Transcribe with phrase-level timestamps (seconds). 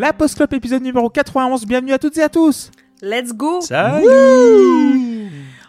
[0.00, 1.66] La Post Club épisode numéro 91.
[1.66, 2.70] Bienvenue à toutes et à tous.
[3.02, 3.60] Let's go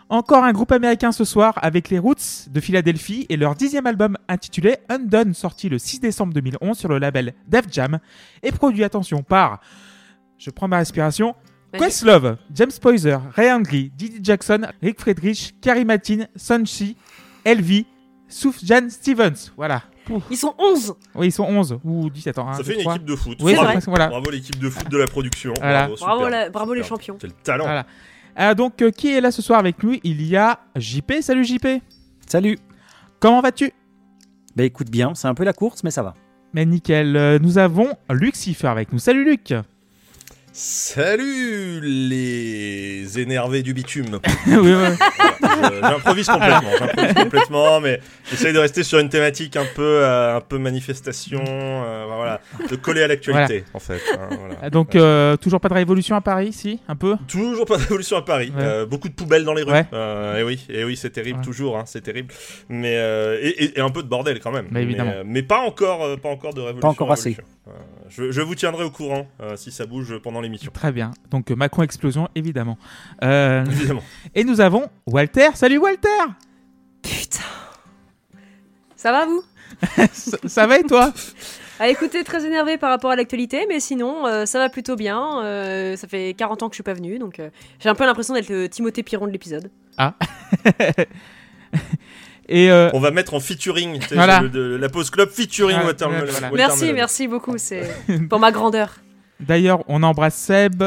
[0.07, 4.18] Encore un groupe américain ce soir avec les Roots de Philadelphie et leur dixième album
[4.29, 8.00] intitulé Undone, sorti le 6 décembre 2011 sur le label Def Jam
[8.41, 9.59] et produit, attention, par,
[10.38, 11.36] je prends ma respiration,
[11.73, 11.82] Vas-y.
[11.82, 16.95] Questlove, James Poyser, Ray Henry, Didi Jackson, Rick Friedrich, Carrie Matin, Sunshi,
[17.43, 17.86] Elvi,
[18.29, 19.51] Soufjan Stevens.
[19.57, 19.84] Voilà.
[20.29, 22.47] Ils sont 11 Oui, ils sont 11 ou 17 ans.
[22.50, 22.96] hein, Ça fait une crois.
[22.96, 23.38] équipe de foot.
[23.42, 23.74] Oui, C'est c'est vrai.
[23.74, 24.07] presque- voilà.
[24.07, 25.54] Bravo l'équipe de foot de la production.
[25.60, 25.87] Voilà.
[25.87, 27.18] Bravo, Bravo, la- bravo les champions.
[27.20, 27.64] Quel talent.
[27.65, 27.86] Voilà.
[28.39, 29.96] Euh, donc, euh, qui est là ce soir avec nous?
[30.04, 31.21] Il y a JP.
[31.21, 31.82] Salut JP.
[32.28, 32.58] Salut.
[33.20, 33.72] Comment vas-tu?
[34.56, 36.14] Bah écoute bien, c'est un peu la course, mais ça va.
[36.53, 37.16] Mais nickel.
[37.16, 39.00] Euh, nous avons Luc Siffer avec nous.
[39.00, 39.53] Salut Luc.
[40.53, 44.19] Salut les énervés du bitume.
[44.47, 44.73] oui.
[45.42, 50.36] Voilà, J'improvise complètement, j'improvise complètement, mais j'essaye de rester sur une thématique un peu, euh,
[50.36, 54.02] un peu manifestation, euh, voilà, de coller à l'actualité en fait.
[54.14, 54.56] hein, voilà.
[54.61, 57.16] Ah, Donc, euh, toujours pas de révolution à Paris, si Un peu?
[57.30, 58.52] Toujours pas d'évolution à Paris.
[58.56, 58.61] Ouais.
[58.64, 59.72] Euh, beaucoup de poubelles dans les rues.
[59.72, 59.86] Ouais.
[59.94, 61.45] Euh, et oui, et oui, c'est terrible Ouais.
[61.45, 62.33] toujours, hein, c'est terrible.
[62.67, 64.67] Mais euh, et, et- et un peu de bordel quand même.
[64.70, 65.14] Bah, évidemment.
[65.20, 66.81] Mais, mais pas encore, euh, pas encore de révolution.
[66.81, 67.30] Pas encore assez.
[67.30, 67.45] révolution.
[67.67, 67.72] Euh,
[68.09, 70.72] je, je vous tiendrai au courant euh, si ça bouge pendant l'émission.
[70.73, 71.11] Très bien.
[71.30, 72.78] Donc, euh, Macron explosion, évidemment.
[73.23, 74.03] Euh, Évidemment.
[74.36, 75.50] et nous avons Walter.
[75.53, 76.08] Salut Walter.
[77.02, 77.39] Putain.
[78.95, 79.44] Ça va vous?
[80.14, 81.11] Ça, ça va et toi?
[81.80, 85.42] Ah écoutez, très énervé par rapport à l'actualité, mais sinon euh, ça va plutôt bien.
[85.44, 88.05] Euh, ça fait 40 ans que je suis pas venu, donc euh, j'ai un peu
[88.05, 89.72] l'impression d'être le Timothée Piron de l'épisode.
[92.50, 94.42] Et euh, On va mettre en featuring Voilà.
[94.42, 96.20] le- de- la pause club featuring Voilà, Watermelon.
[96.30, 96.52] voilà.
[96.52, 96.55] Watermelon.
[96.58, 97.89] Merci, merci beaucoup, c'est
[98.30, 98.98] pour ma grandeur.
[99.47, 100.84] D'ailleurs, on embrasse Seb,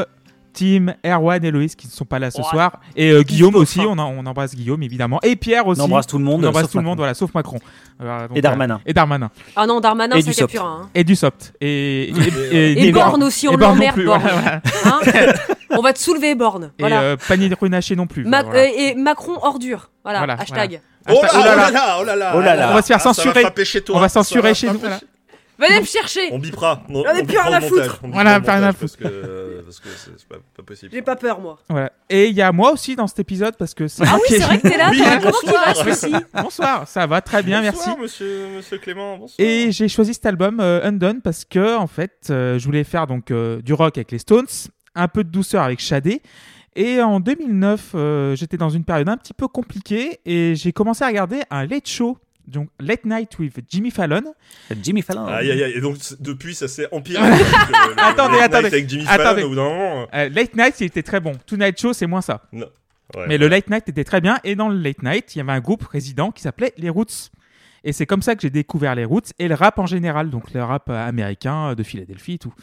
[0.53, 2.43] Tim, Erwan et Loïs qui ne sont pas là ce Ouais.
[2.45, 2.79] soir.
[2.95, 3.81] Et euh, Guillaume aussi.
[3.81, 5.19] On, en- on embrasse Guillaume, évidemment.
[5.21, 5.81] Et Pierre aussi.
[5.81, 6.45] On embrasse tout le monde.
[6.45, 7.57] On embrasse tout le monde, voilà, sauf Macron.
[7.99, 8.75] Donc, Et Darmanin.
[8.75, 9.29] euh, et Darmanin.
[9.57, 10.39] Ah non, Darmanin, Et soft.
[10.39, 10.89] capture un.
[10.95, 11.53] Et du soft.
[11.59, 12.09] Et,
[12.87, 14.21] Et Borne aussi, on et l'emmerde, Borne.
[14.21, 14.61] voilà, voilà.
[14.85, 15.33] Hein
[15.71, 16.71] on va te soulever, Borne.
[16.79, 17.01] Et Voilà.
[17.01, 18.23] euh, panier de runaché non plus.
[18.23, 18.59] Ma- voilà.
[18.61, 19.89] euh, et Macron ordure.
[20.03, 20.79] Voilà, Voilà, hashtag.
[21.09, 22.69] Oh là, Hashtag- oh là là, oh là là, Oh là là.
[22.71, 23.41] On va se faire Ah, ça censurer.
[23.41, 23.97] frapper chez toi.
[23.97, 24.79] On va ça censurer va chez nous.
[25.57, 26.83] Venez me chercher On bipera.
[26.89, 27.99] On, on plus rien à foutre.
[28.03, 30.91] On Voilà, plus rien à montage Parce que parce que c'est pas, pas possible.
[30.93, 31.57] J'ai pas peur, moi.
[31.69, 31.91] Voilà.
[32.09, 34.39] Et il y a moi aussi dans cet épisode parce que c'est Ah oui, c'est
[34.39, 34.89] vrai que t'es là.
[34.91, 35.75] Oui, t'as- Comment qu'il va, bonsoir.
[35.95, 37.79] celui-ci Bonsoir, ça va très bien, merci.
[37.79, 39.17] Bonsoir, monsieur, monsieur Clément.
[39.17, 39.35] Bonsoir.
[39.47, 43.07] Et j'ai choisi cet album euh, Undone parce que en fait, euh, je voulais faire
[43.07, 44.45] donc euh, du rock avec les Stones,
[44.93, 46.21] un peu de douceur avec Shadé.
[46.77, 51.03] Et en 2009, euh, j'étais dans une période un petit peu compliquée et j'ai commencé
[51.05, 54.23] à regarder un late show, donc Late Night with Jimmy Fallon.
[54.81, 55.25] Jimmy Fallon.
[55.27, 55.73] Aïe aïe aïe.
[55.75, 57.19] Et donc depuis ça s'est empiré.
[57.29, 58.63] Donc, euh, le- Attendez, Late attendez.
[58.63, 59.23] Night Avec Jimmy Attendez.
[59.23, 60.07] Fallon au bout d'un moment.
[60.13, 61.33] Euh, late Night, il était très bon.
[61.45, 62.41] Tonight Show, c'est moins ça.
[62.53, 63.25] Ouais.
[63.27, 64.37] Mais le Late Night était très bien.
[64.43, 67.29] Et dans le Late Night, il y avait un groupe résident qui s'appelait les Roots.
[67.83, 70.51] Et c'est comme ça que j'ai découvert les Roots et le rap en général, donc
[70.53, 72.53] le rap euh, américain euh, de Philadelphie et tout.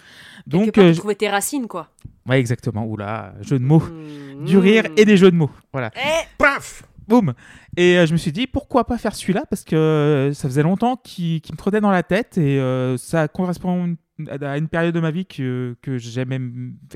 [0.48, 1.90] Donc, euh, tu je- trouvais tes racines, quoi.
[2.28, 2.84] ouais, exactement.
[2.86, 4.44] Oula, jeu de mots, Mmh.
[4.46, 5.50] du rire et des jeux de mots.
[5.72, 5.92] Voilà.
[5.94, 6.82] Eh, Paf
[7.12, 7.34] Boum.
[7.76, 9.44] Et euh, je me suis dit pourquoi pas faire celui-là?
[9.50, 13.28] Parce que euh, ça faisait longtemps qu'il me trottait dans la tête et euh, ça
[13.28, 13.96] correspond une-
[14.42, 16.38] à une période de ma vie que, que j'aimais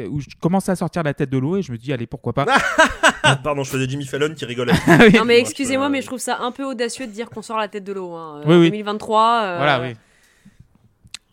[0.09, 2.33] où je commençais à sortir la tête de l'eau et je me dis allez pourquoi
[2.33, 2.47] pas?
[3.23, 4.73] Ah, Pardon, je faisais Jimmy Fallon qui rigolait.
[4.87, 5.13] Ah oui.
[5.15, 7.57] Non mais Moi, excusez-moi, mais je trouve ça un peu audacieux de dire qu'on sort
[7.59, 8.15] la tête de l'eau.
[8.15, 8.43] Hein.
[8.47, 8.71] Oui, en oui.
[8.71, 9.95] 2023, euh, Voilà oui.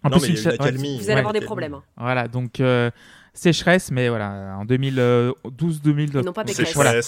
[0.03, 0.97] En Non, plus, mais une il y a eu cha- la ouais, calmie.
[0.97, 1.19] vous allez Ouais.
[1.19, 1.73] avoir des problèmes.
[1.75, 1.83] hein.
[1.97, 2.89] Voilà, donc euh,
[3.33, 6.19] sécheresse, mais voilà, en 2012-2000.
[6.19, 6.73] Et non pas Pécresse.
[6.73, 6.99] Voilà.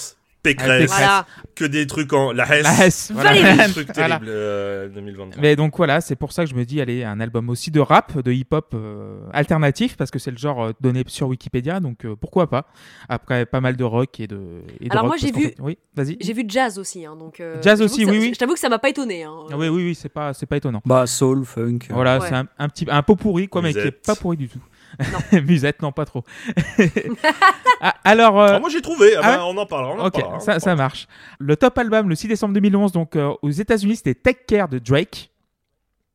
[0.50, 0.80] Pécresse.
[0.82, 0.88] Pécresse.
[0.98, 1.26] Voilà.
[1.54, 2.32] Que des trucs en.
[2.32, 2.62] La Hesse.
[2.64, 3.30] La Hesse, voilà.
[3.32, 3.56] Valérie.
[3.68, 4.08] Des trucs Voilà.
[4.16, 4.26] terribles.
[4.28, 5.42] euh, 2023.
[5.42, 7.80] Mais donc voilà, c'est pour ça que je me dis, allez, un album aussi de
[7.80, 12.04] rap, de hip-hop euh, alternatif, parce que c'est le genre euh, donné sur Wikipédia, donc
[12.04, 12.66] euh, pourquoi pas
[13.08, 14.38] Après pas mal de rock et de.
[14.80, 16.16] et Alors moi, j'ai vu- fait- Oui, vas-y.
[16.20, 17.40] J'ai vu jazz aussi, hein, donc.
[17.40, 18.30] euh, Jazz aussi, ça- oui, oui.
[18.34, 19.24] Je t'avoue que ça m'a pas étonné.
[19.24, 19.32] Hein.
[19.50, 20.82] Ah oui, oui, oui, c'est pas, c'est pas étonnant.
[20.84, 21.78] Bah, soul, funk.
[21.90, 22.26] Voilà, Ouais.
[22.28, 24.60] c'est un, un petit, un pot pourri, quoi, mais qui est pas pourri du tout.
[25.46, 26.24] Musette, non, pas trop.
[27.80, 28.40] Ah, alors.
[28.40, 29.14] euh, Ah, moi j'ai trouvé.
[29.16, 29.92] Ah, ah bah, on en parlera.
[29.94, 30.84] On en Ok, parlera, on ça, en ça parlera.
[30.84, 31.06] marche.
[31.38, 34.78] Le top album, le 6 décembre 2011, donc euh, aux États-Unis, c'était Take Care de
[34.78, 35.30] Drake.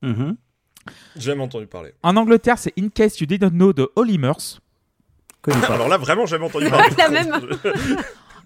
[0.01, 0.35] mhm.
[1.15, 1.93] J'ai jamais entendu parler.
[2.01, 4.59] En Angleterre, c'est In Case You Didn't Know de Holly Murs.
[5.69, 6.89] Alors là, vraiment, jamais entendu parler.
[6.97, 7.39] La même.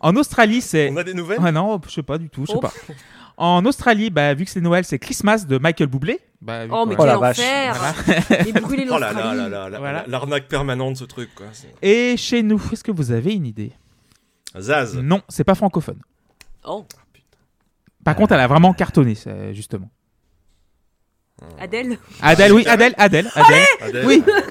[0.01, 0.89] En Australie, c'est.
[0.91, 1.39] On a des nouvelles?
[1.41, 2.59] Ah non, je sais pas du tout, je sais Oh.
[2.59, 2.73] pas.
[3.37, 6.19] En Australie, bah, vu que c'est Noël, c'est Christmas de Michael Bublé.
[6.41, 7.39] Bah, Oh mais Oh quel vache.
[7.39, 7.95] enfer
[8.47, 9.37] Et brûler Oh là là l'Australie.
[9.37, 10.01] là là là, Voilà.
[10.03, 11.47] la- l'arnaque permanente de ce truc quoi.
[11.81, 13.73] Et chez nous, est-ce que vous avez une idée?
[14.57, 14.95] Zaz.
[14.95, 15.99] Non, c'est pas francophone.
[16.63, 16.85] Oh,
[18.05, 19.89] Par contre, elle a vraiment cartonné, c'est- justement.
[21.59, 23.65] Adèle Adèle, oui, Adèle, Adèle, Adèle.
[23.81, 24.23] Adèle, Oui.
[24.27, 24.41] euh,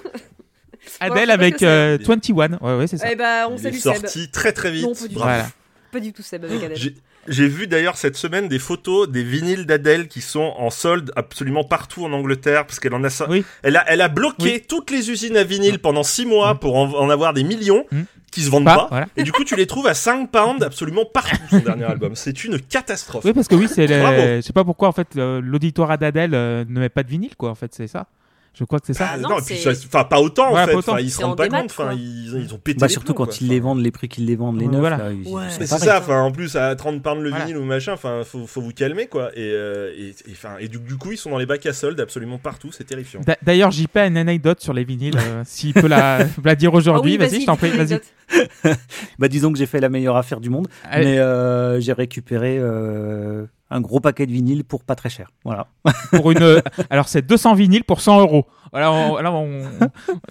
[1.00, 2.58] Adèle avec euh, 21.
[2.60, 3.10] Ouais, ouais, c'est ça.
[3.10, 3.94] Eh bah, on il est salue Seb.
[3.94, 4.82] sorti très très vite.
[4.84, 5.14] Non, pas du.
[5.14, 5.46] Voilà.
[5.90, 6.94] Pas du tout Seb avec Adèle.
[7.29, 11.65] J'ai- vu d'ailleurs cette semaine des photos des vinyles d'Adèle qui sont en solde absolument
[11.65, 13.26] partout en Angleterre parce qu'elle en a ça.
[13.29, 13.44] Oui.
[13.62, 16.93] Elle a, elle a bloqué toutes les usines à vinyle pendant 6 mois pour en,
[16.94, 18.03] en avoir des millions Mm.
[18.32, 18.87] qui se vendent Bah, pas.
[18.91, 19.06] voilà.
[19.17, 22.15] Et du coup, tu les trouves à 5 pounds absolument partout son dernier album.
[22.17, 23.25] C'est une catastrophe.
[23.25, 26.81] Oui, parce que oui, c'est je sais pas pourquoi en fait l'auditoire d'Adèle euh, ne
[26.81, 27.50] met pas de vinyle quoi.
[27.50, 28.06] En fait, c'est ça.
[28.56, 29.10] Je crois que c'est ça.
[29.14, 30.72] Ah, non, non, puis ça- enfin pas autant Ouais, en fait.
[30.72, 30.92] pas autant.
[30.92, 31.70] Enfin, ils se rendent pas compte.
[31.72, 32.78] Enfin, ils, ils ont pété.
[32.78, 33.34] Bah, les surtout plombs, quand quoi.
[33.40, 34.78] ils les vendent, les prix qu'ils les vendent, les neufs.
[34.78, 35.08] voilà.
[35.26, 35.42] Ouais.
[35.50, 37.46] c'est ça, enfin en plus à 30 pounds le Voilà.
[37.46, 39.30] vinyle ou machin, enfin faut, faut vous calmer quoi.
[39.34, 41.72] Et, euh, et, et, enfin, et du, du coup ils sont dans les bacs à
[41.72, 43.20] soldes absolument partout, c'est terrifiant.
[43.26, 45.16] D'a- D'ailleurs, JP a une anecdote sur les vinyles.
[45.18, 48.00] euh, S'il peut la, la dire aujourd'hui, Ah oui, vas-y, je t'en prie, vas-y.
[49.18, 52.58] Bah, disons que j'ai fait la meilleure affaire du monde, mais euh, j'ai récupéré
[53.76, 55.31] un gros paquet de vinyle pour pas très cher.
[55.44, 55.67] Voilà.
[56.12, 56.61] Pour une, euh,
[56.91, 58.47] alors c'est 200 vinyles pour 100 euros.
[58.71, 59.62] Voilà, on, là, on,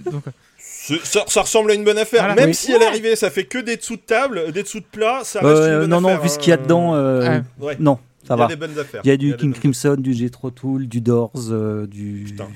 [0.07, 0.23] on- donc,
[0.57, 2.35] C'est- Ça, ça ressemble à une bonne affaire, Voilà.
[2.35, 2.55] même Oui.
[2.55, 5.21] si elle est arrivée, ça fait que des dessous de table, des dessous de plat,
[5.23, 7.41] ça reste Euh, une bonne non, non, vu ce qu'il y a dedans, euh, Ouais.
[7.59, 7.77] Ouais.
[7.79, 8.47] non, ça il y a va.
[8.47, 9.01] des bonnes affaires.
[9.03, 12.47] Il y a du King Crimson, du Jethro Tull, du Doors, euh, du, Putain.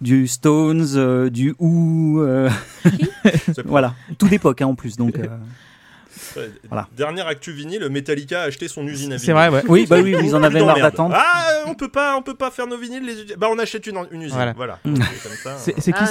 [0.00, 2.20] du Stones, euh, du Who.
[2.22, 2.50] euh,
[3.64, 4.96] voilà, tout d'époque hein, en plus.
[4.96, 5.26] Donc, euh,
[6.68, 6.88] Voilà.
[6.96, 9.20] Dernière actu vinyle, Metallica a acheté son usine à vinyle.
[9.26, 9.62] c'est vrai, ouais.
[9.68, 11.14] oui, bah oui, ils en avaient marre d'attendre.
[11.18, 13.04] Ah, on peut pas, on peut pas faire nos vinyles.
[13.04, 13.36] Les...
[13.36, 14.34] Bah, on achète une, une usine.
[14.36, 14.52] Voilà.
[14.54, 14.78] Voilà.
[14.84, 14.96] Mm.
[15.42, 15.56] Ça.
[15.58, 16.06] C'est qui Ah,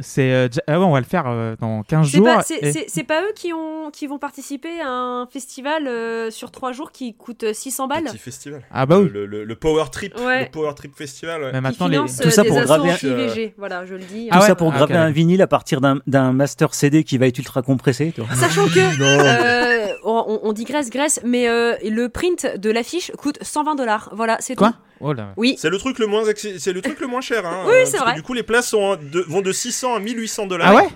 [0.00, 2.26] C'est euh, ah ouais, on va le faire euh, dans 15 C'est jours.
[2.26, 2.58] pas, c'est-
[2.98, 6.92] et- pas eux qui, ont, qui vont participer à un festival euh, sur trois jours
[6.92, 8.62] qui coûte euh, 600 balles Petit festival.
[8.70, 9.10] Ah bah oui.
[9.12, 10.14] Le, le- le Power Trip.
[10.18, 10.44] Ouais.
[10.44, 11.42] Le Power Trip Festival.
[11.42, 11.50] ouais.
[11.52, 11.98] Mais qui maintenant, les...
[12.22, 13.54] Tout ça pour graver- anti-IVG.
[13.58, 14.28] Voilà, je le dis.
[14.30, 17.26] Ah Tout ça pour Ah, graver un vinyle à partir d'un- master CD qui va
[17.26, 18.12] être ultra compressé.
[18.34, 18.80] Sachant que
[19.18, 24.10] euh, on, on digresse, graisse, mais euh, le print de l'affiche coûte 120 dollars.
[24.14, 24.76] Voilà, c'est Quoi tout.
[25.00, 25.32] Oh là.
[25.36, 25.56] Oui.
[25.58, 27.46] C'est le truc le moins c'est le truc le moins cher.
[27.46, 28.14] Hein, Oui, euh, c'est parce que vrai.
[28.16, 30.68] Du coup, les places sont de- vont de 600 à 1800 dollars.
[30.70, 30.88] Ah ouais?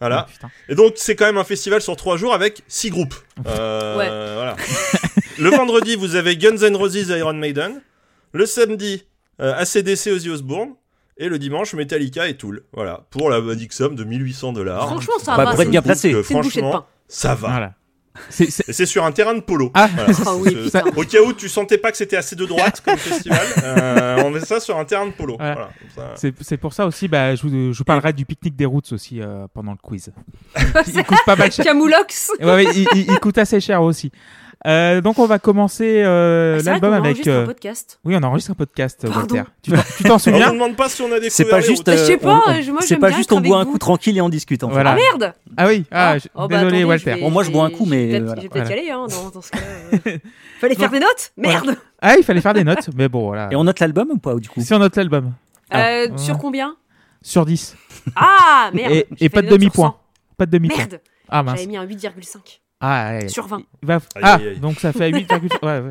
[0.00, 0.26] Voilà.
[0.26, 0.50] Oh, putain.
[0.70, 3.14] Et donc, c'est quand même un festival sur trois jours avec six groupes.
[3.46, 4.08] Euh, Ouais.
[4.08, 4.56] Voilà.
[5.38, 7.82] le vendredi, vous avez Guns N' Roses, Iron Maiden.
[8.32, 9.04] Le samedi,
[9.42, 10.70] euh, ACDC, Ozzy Osbourne.
[11.18, 12.62] Et le dimanche, Metallica et Tool.
[12.72, 13.02] Voilà.
[13.10, 14.86] Pour la modique somme de 1800 dollars.
[14.86, 15.50] Franchement, ça Bah, va.
[15.50, 16.12] pour être c'est- bien placé.
[16.12, 16.86] Que, C'est une bouchée de franchement, pain.
[17.10, 17.48] Ça va.
[17.48, 17.74] Voilà.
[18.28, 19.70] C'est- c'est- Et c'est sur un terrain de polo.
[19.72, 20.12] Ah, Voilà.
[20.26, 20.82] Ah oui, Ce- putain.
[20.96, 24.30] Au cas où tu sentais pas que c'était assez de droite comme festival, euh, on
[24.30, 25.36] met ça sur un terrain de polo.
[25.38, 25.54] Voilà.
[25.54, 25.70] Voilà.
[26.10, 26.32] Comme ça.
[26.40, 29.20] C'est pour ça aussi, bah, je, vous, je vous parlerai du pique-nique des routes aussi
[29.22, 30.10] euh, pendant le quiz.
[30.86, 31.64] il coûte pas mal cher.
[31.64, 32.32] Camoulox.
[32.40, 34.10] Ouais, ouais, il, il- il coûte assez cher aussi.
[34.66, 37.04] Euh, donc on va commencer euh, Ah, l'album avec.
[37.06, 37.98] enregistre euh, un podcast.
[38.04, 39.36] Oui, on enregistre un podcast, Pardon.
[39.36, 39.50] Walter.
[39.62, 41.88] Tu t'en- t'en On ne souviens demande pas si on a découvert C'est pas juste.
[41.88, 41.96] routes.
[41.96, 44.18] Je sais euh, pas, on- euh, moi, c'est pas juste on boit un coup tranquille
[44.18, 44.62] et on discute.
[44.62, 44.74] En fait.
[44.74, 44.90] Voilà.
[44.90, 47.14] Ah merde Ah oui, ah, je- Oh, bah, désolé attendez, Walter.
[47.14, 49.06] vais- Bon, moi, je bois un coup, mais, Je vais euh, peut-être y aller, hein,
[49.08, 50.12] dans, dans ce cas-là.
[50.60, 53.48] Fallait faire des notes Merde Ah, il fallait faire des notes, mais bon, voilà.
[53.50, 54.60] Et on note l'album ou pas du coup?
[54.60, 55.32] Si on note l'album.
[55.72, 56.18] Euh, Ah.
[56.18, 56.76] Sur combien?
[57.22, 57.76] Sur 10.
[58.14, 59.88] Ah merde Et- fait pas des de demi-point.
[59.88, 60.00] 100.
[60.36, 60.76] Pas de demi-point.
[60.76, 61.56] Merde Ah mince.
[61.56, 63.28] J'avais mis un 8,5 Ah, allez.
[63.28, 63.62] sur 20.
[63.82, 65.30] Il va- Aïe, ah, donc ça fait 8,
[65.62, 65.82] ouais.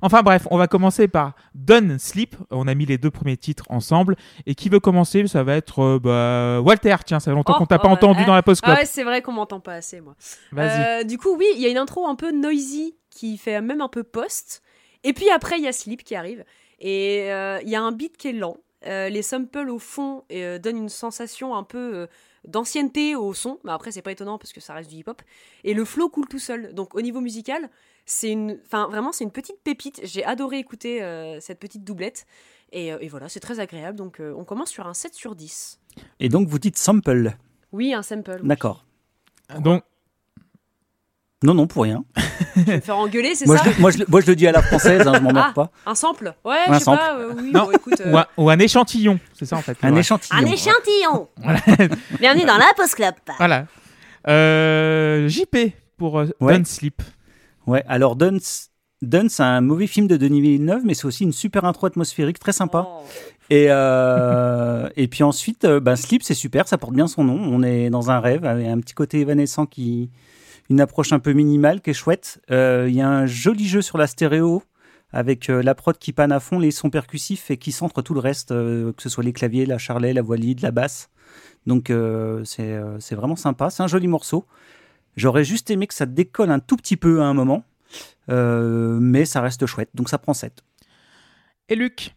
[0.00, 2.34] Enfin bref, on va commencer par Don't Sleep.
[2.50, 4.16] On a mis les deux premiers titres ensemble.
[4.46, 5.26] Et qui veut commencer?
[5.26, 6.96] Ça va être euh, bah, Walter.
[7.04, 9.04] Tiens, ça fait longtemps Oh, qu'on t'a pas entendu dans la post Ah ouais, c'est
[9.04, 10.14] vrai qu'on m'entend pas assez, moi.
[10.52, 11.02] Vas-y.
[11.02, 13.80] Euh, du coup, oui, il y a une intro un peu noisy qui fait même
[13.82, 14.62] un peu post.
[15.04, 16.44] Et puis après, il y a Sleep qui arrive.
[16.80, 18.56] Et euh, il y a un beat qui est lent.
[18.86, 22.06] Euh, les samples au fond euh, donnent une sensation un peu euh,
[22.46, 23.58] d'ancienneté au son.
[23.64, 25.22] Mais après, c'est pas étonnant parce que ça reste du hip-hop.
[25.64, 26.74] Et le flow coule tout seul.
[26.74, 27.70] Donc au niveau musical,
[28.06, 30.00] c'est une, enfin vraiment, c'est une petite pépite.
[30.04, 32.26] J'ai adoré écouter euh, cette petite doublette.
[32.72, 33.96] Et, euh, et voilà, c'est très agréable.
[33.98, 35.80] Donc euh, on commence sur un 7 sur 10.
[36.20, 37.32] Et donc vous dites sample.
[37.72, 38.38] Oui, un sample.
[38.42, 38.48] oui.
[38.48, 38.84] D'accord.
[39.60, 39.84] Donc,
[41.42, 42.04] Non, non, pour rien.
[42.56, 44.26] Je vais me faire engueuler, c'est Moi ça je, le- moi, je, le- moi, je
[44.26, 45.52] le dis à la française, hein, je m'emmerde Ah.
[45.54, 45.70] pas.
[45.86, 46.98] Un sample Ouais, Un je sais sample.
[46.98, 47.16] pas.
[47.18, 47.64] euh, oui, Non.
[47.64, 48.00] bon, écoute.
[48.04, 49.76] euh, ou, un, ou un échantillon, c'est ça en fait.
[49.82, 50.00] Un Ouais.
[50.00, 50.38] échantillon.
[50.38, 51.60] Un échantillon Voilà.
[52.20, 53.66] Bienvenue dans la Post Club Voilà.
[54.28, 55.56] Euh, JP
[55.96, 56.54] pour euh, Ouais.
[56.56, 57.02] Don't Sleep.
[57.66, 58.38] Ouais, alors Dun,
[59.02, 62.38] Dun c'est un mauvais film de Denis Villeneuve, mais c'est aussi une super intro atmosphérique,
[62.38, 62.86] très sympa.
[62.88, 63.02] Oh.
[63.50, 67.34] Et, euh, et puis ensuite, bah, Sleep, c'est super, ça porte bien son nom.
[67.38, 70.10] On est dans un rêve, avec un petit côté évanescent qui.
[70.80, 72.40] Approche un peu minimale qui est chouette.
[72.50, 74.62] Euh, Il y a un joli jeu sur la stéréo
[75.10, 78.14] avec euh, la prod qui panne à fond les sons percussifs et qui centre tout
[78.14, 81.10] le reste, euh, que ce soit les claviers, la charlet, la voix lead, la basse.
[81.66, 81.92] Donc
[82.44, 83.70] c'est vraiment sympa.
[83.70, 84.46] C'est un joli morceau.
[85.16, 87.64] J'aurais juste aimé que ça décolle un tout petit peu à un moment,
[88.28, 89.90] mais ça reste chouette.
[89.94, 90.64] Donc ça prend 7.
[91.68, 92.16] Et Luc?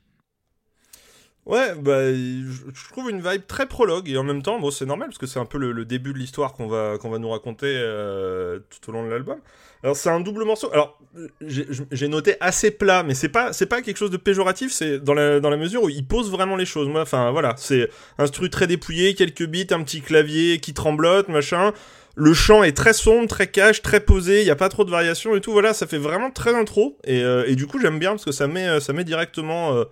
[1.46, 5.10] Ouais, bah, je trouve une vibe très prologue et en même temps, bon, c'est normal
[5.10, 7.68] parce que c'est un peu le, début de l'histoire qu'on va, qu'on va nous raconter
[7.68, 9.38] euh, tout au long de l'album.
[9.84, 10.72] Alors, c'est un double morceau.
[10.74, 11.00] Alors,
[11.42, 15.14] j'ai noté assez plat, mais c'est pas, c'est pas quelque chose de péjoratif, c'est dans
[15.14, 16.88] la, dans la mesure où il pose vraiment les choses.
[16.88, 21.28] Moi, enfin, voilà, c'est un truc très dépouillé, quelques beats, un petit clavier qui tremblote,
[21.28, 21.74] machin.
[22.16, 24.90] le chant est très sombre, très cash, très posé, il y a pas trop de
[24.90, 25.52] variations et tout.
[25.52, 28.32] Voilà, ça fait vraiment très intro et, euh, et du coup j'aime bien parce que
[28.32, 29.86] ça met ça met directement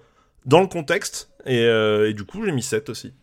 [0.46, 3.14] dans le contexte et, et du coup j'ai mis 7 aussi.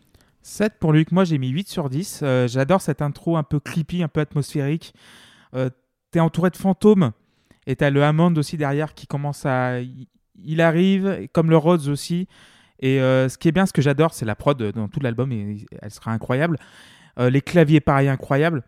[0.43, 2.23] 7 pour Luc, moi j'ai mis 8 sur 10.
[2.47, 4.93] J'adore cette intro un peu creepy, un peu atmosphérique.
[6.11, 7.11] T'es entouré de fantômes
[7.67, 9.79] et t'as le Hammond aussi derrière qui commence à.
[10.43, 12.27] Il arrive, comme le Rhodes aussi.
[12.79, 15.31] Et euh, ce qui est bien, ce que j'adore, c'est la prod dans tout l'album,
[15.31, 16.57] et elle sera incroyable.
[17.19, 18.63] Euh, les claviers, pareil, incroyables.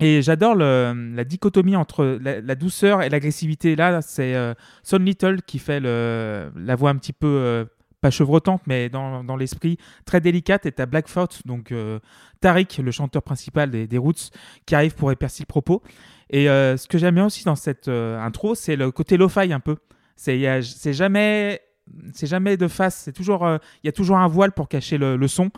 [0.00, 3.76] Et j'adore la dichotomie entre la, douceur et l'agressivité.
[3.76, 7.66] Là, c'est euh, Son Little qui fait la voix un petit peu,
[8.00, 9.76] pas chevrotante, mais dans, l'esprit,
[10.06, 10.66] très délicate.
[10.66, 11.74] Et t'as Blackfoot, donc
[12.40, 14.30] Tariq, le chanteur principal des, Roots,
[14.66, 15.82] qui arrive pour épercer le propos.
[16.30, 19.76] Et ce que j'aime bien aussi dans cette intro, c'est le côté lo-fi un peu.
[20.16, 20.38] C'est
[20.92, 21.60] jamais
[22.56, 25.50] de face, c'est toujours, euh, il y a toujours un voile pour cacher le, son.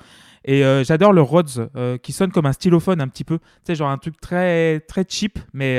[0.44, 3.44] Et euh, j'adore le Rhodes euh, qui sonne comme un stylophone un petit peu, tu
[3.64, 5.78] sais, genre un truc très très cheap, mais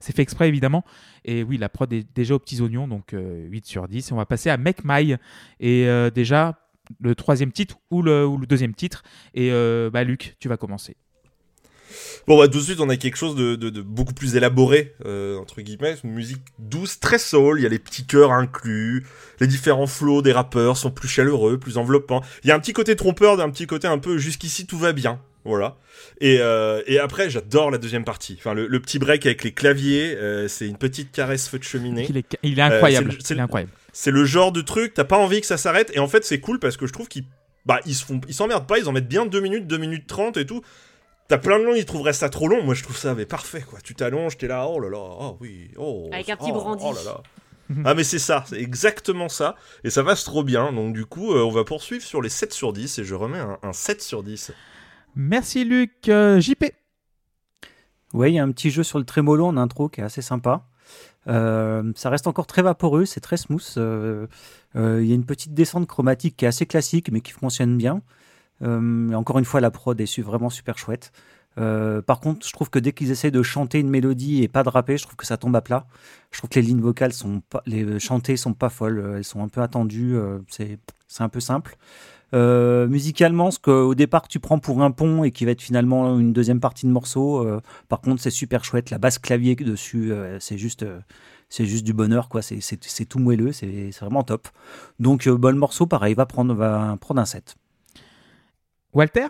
[0.00, 0.84] c'est fait exprès évidemment.
[1.24, 4.10] Et oui, la prod est déjà aux petits oignons, donc 8 sur 10.
[4.10, 5.16] Et on va passer à Make My.
[5.60, 6.58] Et déjà,
[7.00, 9.02] le troisième titre ou le deuxième titre.
[9.34, 9.50] Et
[9.92, 10.96] bah, Luc, tu vas commencer.
[12.26, 15.38] Bon, bah, tout de suite, on a quelque chose de, de, beaucoup plus élaboré, euh,
[15.38, 15.96] entre guillemets.
[16.04, 17.60] Une musique douce, très soul.
[17.60, 19.06] Il y a les petits chœurs inclus.
[19.40, 22.22] Les différents flows des rappeurs sont plus chaleureux, plus enveloppants.
[22.44, 24.92] Il y a un petit côté trompeur, un petit côté un peu jusqu'ici tout va
[24.92, 25.20] bien.
[25.44, 25.76] Voilà.
[26.20, 28.36] Et, euh, et après, j'adore la deuxième partie.
[28.38, 32.06] Enfin, le, petit break avec les claviers, euh, c'est une petite caresse feu de cheminée.
[32.08, 33.16] Il est, il est incroyable.
[33.20, 33.72] c'est incroyable.
[33.92, 35.90] C'est le genre de truc, t'as pas envie que ça s'arrête.
[35.94, 37.24] Et en fait, c'est cool parce que je trouve qu'ils
[37.64, 40.06] bah, ils se font, ils s'emmerdent pas, ils en mettent bien 2 minutes, 2 minutes
[40.06, 40.62] 30 et tout.
[41.32, 42.62] T'as plein de gens qui trouveraient ça trop long.
[42.62, 43.78] Moi, je trouve ça mais parfait, quoi.
[43.82, 46.10] Tu t'allonges, t'es là, oh là là, oh oui, oh.
[46.12, 46.84] Avec un petit oh, brandy.
[46.86, 47.22] Oh là là.
[47.86, 49.56] ah, mais c'est ça, c'est exactement ça.
[49.82, 50.74] Et ça passe trop bien.
[50.74, 53.42] Donc, du coup, euh, on va poursuivre sur les 7 sur 10 et je remets
[53.62, 54.52] un, 7 sur 10.
[55.16, 56.06] Merci, Luc.
[56.10, 56.66] Euh, JP
[58.12, 60.20] Ouais, il y a un petit jeu sur le trémolo en intro qui est assez
[60.20, 60.66] sympa.
[61.28, 63.72] Euh, ça reste encore très vaporeux, c'est très smooth.
[63.76, 68.02] Il y a une petite descente chromatique qui est assez classique mais qui fonctionne bien.
[68.62, 71.12] Euh, encore une fois, la prod est vraiment super chouette.
[71.58, 74.62] Euh, par contre, je trouve que dès qu'ils essaient de chanter une mélodie et pas
[74.62, 75.86] de rapper, je trouve que ça tombe à plat.
[76.30, 79.42] Je trouve que les lignes vocales sont pas, les chantées sont pas folles, elles sont
[79.42, 80.16] un peu attendues.
[80.16, 80.78] Euh, c'est
[81.18, 81.76] un peu simple.
[82.32, 86.32] musicalement, ce qu'au départ tu prends pour un pont et qui va être finalement une
[86.32, 87.46] deuxième partie de morceau,
[87.88, 88.88] par contre c'est super chouette.
[88.90, 90.86] La basse clavier dessus, c'est juste,
[91.50, 92.40] c'est juste du bonheur quoi.
[92.40, 94.48] C'est tout moelleux, c'est vraiment top.
[95.00, 97.56] Donc bon morceau, pareil, va prendre, va prendre un set.
[98.92, 99.28] Walter?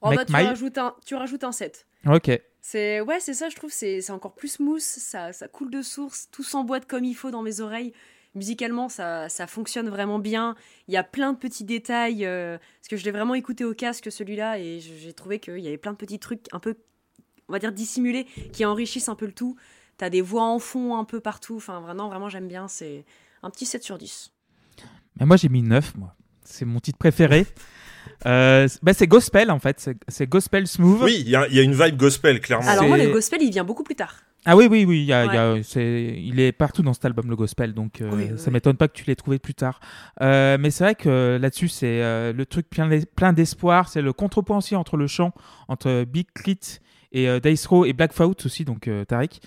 [0.00, 1.86] Oh, bah, tu, rajoutes un, tu rajoutes un 7.
[2.06, 2.40] Ok.
[2.62, 6.28] C'est ouais, c'est ça, je trouve, c'est encore plus smooth, ça, ça coule de source,
[6.30, 7.92] tout s'emboîte comme il faut dans mes oreilles.
[8.34, 10.54] Musicalement, ça, ça fonctionne vraiment bien.
[10.86, 13.74] Il y a plein de petits détails, euh, parce que je l'ai vraiment écouté au
[13.74, 16.76] casque celui-là, et j'ai trouvé qu'il y avait plein de petits trucs un peu,
[17.48, 19.56] on va dire, dissimulés, qui enrichissent un peu le tout.
[19.96, 23.04] T'as des voix en fond un peu partout, enfin vraiment, vraiment j'aime bien, c'est
[23.42, 24.32] un petit 7 sur 10.
[25.18, 26.14] Mais moi j'ai mis 9, moi.
[26.44, 27.46] C'est mon titre préféré.
[28.26, 31.02] Euh, bah, c'est gospel en fait, c'est gospel smooth.
[31.02, 32.68] Oui, il y, a une vibe gospel clairement.
[32.68, 34.14] Alors moi le gospel il vient beaucoup plus tard.
[34.46, 37.36] Ah oui, oui, oui, y a, y a, il est partout dans cet album, le
[37.36, 39.80] gospel, donc euh, ça m'étonne pas que tu l'aies trouvé plus tard.
[40.22, 44.56] Euh, mais c'est vrai que là-dessus, c'est euh, le truc plein d'espoir, c'est le contrepoint
[44.56, 45.32] aussi entre le chant,
[45.68, 46.78] entre Big Clit
[47.12, 49.40] et Dice Row et Blackfoot aussi, donc Tariq.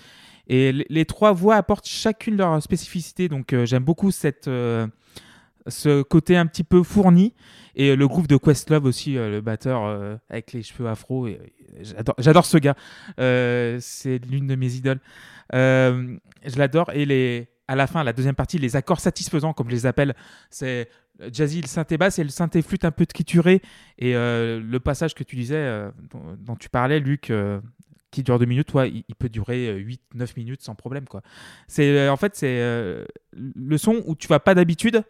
[0.46, 4.48] Et les trois voix apportent chacune leur spécificité, donc j'aime beaucoup cette,
[5.66, 7.34] ce côté un petit peu fourni.
[7.76, 11.28] Et le groupe de Questlove aussi, euh, le batteur euh, avec les cheveux afro.
[12.18, 12.76] J'adore ce gars.
[13.18, 15.00] Euh, c'est l'une de mes idoles.
[15.52, 16.18] je
[16.56, 16.90] l'adore.
[16.92, 20.14] Et les, à la fin, la deuxième partie, les accords satisfaisants, comme je les appelle,
[20.50, 20.88] c'est
[21.32, 23.60] jazzy, le synthé basse et le synthé flûte un peu trituré.
[23.98, 25.88] Et le passage que tu disais,
[26.38, 27.32] dont, tu parlais, Luc,
[28.12, 31.06] qui dure deux minutes, toi, il, peut durer 8-9 minutes sans problème.
[31.06, 31.22] Quoi.
[31.66, 35.02] C'est, en fait, c'est le son où tu vas pas d'habitude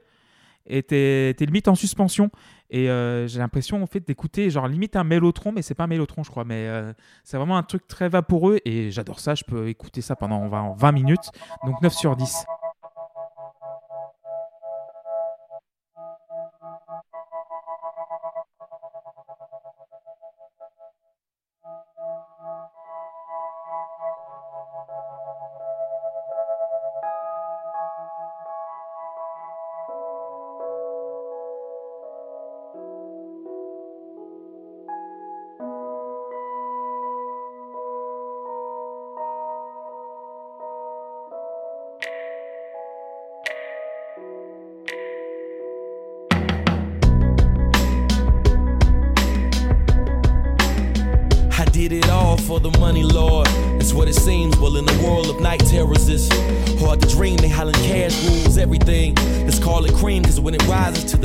[0.67, 2.31] et t'es, limite en suspension.
[2.71, 5.89] Et euh, j'ai l'impression en fait d'écouter genre limite un mélotron, mais c'est pas un
[5.89, 6.93] mélotron je crois, mais euh,
[7.23, 9.35] c'est vraiment un truc très vaporeux et j'adore ça.
[9.35, 11.31] Je peux écouter ça pendant 20, 20 minutes,
[11.65, 12.47] donc 9 sur 10.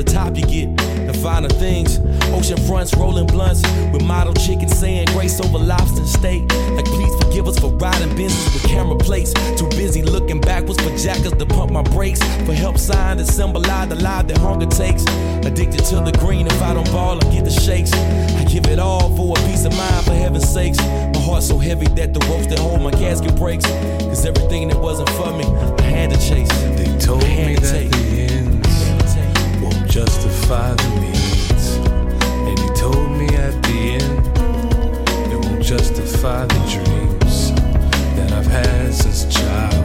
[0.04, 0.76] The top, you get
[1.06, 1.98] the finer things.
[2.32, 6.42] Ocean fronts, rolling blunts with model chicken saying grace over lobster steak.
[6.72, 9.32] Like, please forgive us for riding business with camera plates.
[9.58, 12.20] Too busy looking backwards for jackers to pump my brakes.
[12.46, 15.04] For help sign that symbolize the life that hunger takes.
[15.44, 17.92] Addicted to the green, if I don't ball, I get the shakes.
[17.92, 20.78] I give it all for a peace of mind, for heaven's sakes.
[20.78, 23.66] My heart so heavy that the ropes that hold my casket breaks.
[23.66, 26.48] Cause everything that wasn't for me, I had to chase.
[26.78, 28.19] They told me that the ends won't
[29.90, 31.76] justify the means.
[32.48, 34.26] And he told me at the end,
[35.32, 37.50] it won't justify the dreams
[38.14, 39.84] that I've had since a child.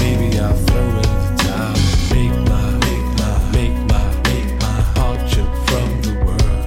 [0.00, 1.74] Maybe I'll throw in the towel.
[2.12, 6.66] Make my, make my, make my, make my heart jump from the world.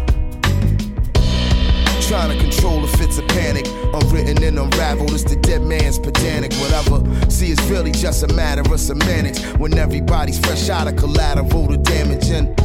[2.08, 3.68] Trying to control the fits of panic.
[3.94, 6.54] Unwritten and unraveled, it's the dead man's pedantic.
[6.54, 7.04] Whatever.
[7.42, 9.42] See, it's really just a matter of semantics.
[9.58, 12.56] When everybody's fresh out of collateral, the damage and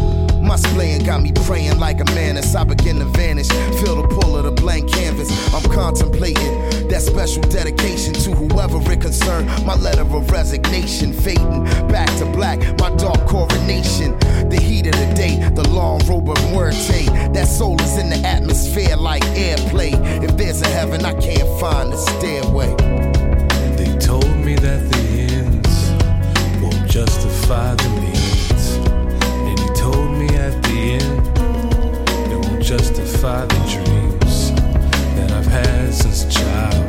[0.46, 3.48] my splaying got me praying like a man as I begin to vanish.
[3.80, 5.30] Feel the pull of the blank canvas.
[5.54, 6.44] I'm contemplating
[6.88, 9.46] that special dedication to whoever it concerned.
[9.64, 12.58] My letter of resignation, fading back to black.
[12.78, 14.18] My dark coronation.
[14.50, 17.06] The heat of the day, the long robe of muerte.
[17.32, 19.94] That soul is in the atmosphere like airplay.
[20.22, 23.15] If there's a heaven, I can't find the stairway.
[24.62, 25.90] That the ends
[26.60, 28.76] won't justify the means.
[29.46, 31.20] And he told me at the end,
[32.32, 34.50] it won't justify the dreams
[35.16, 36.84] that I've had since a child.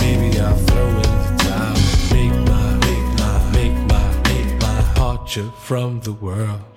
[0.00, 1.76] Maybe I'll throw in the towel.
[2.12, 6.73] Make my, make my, make my, make my jump from the world.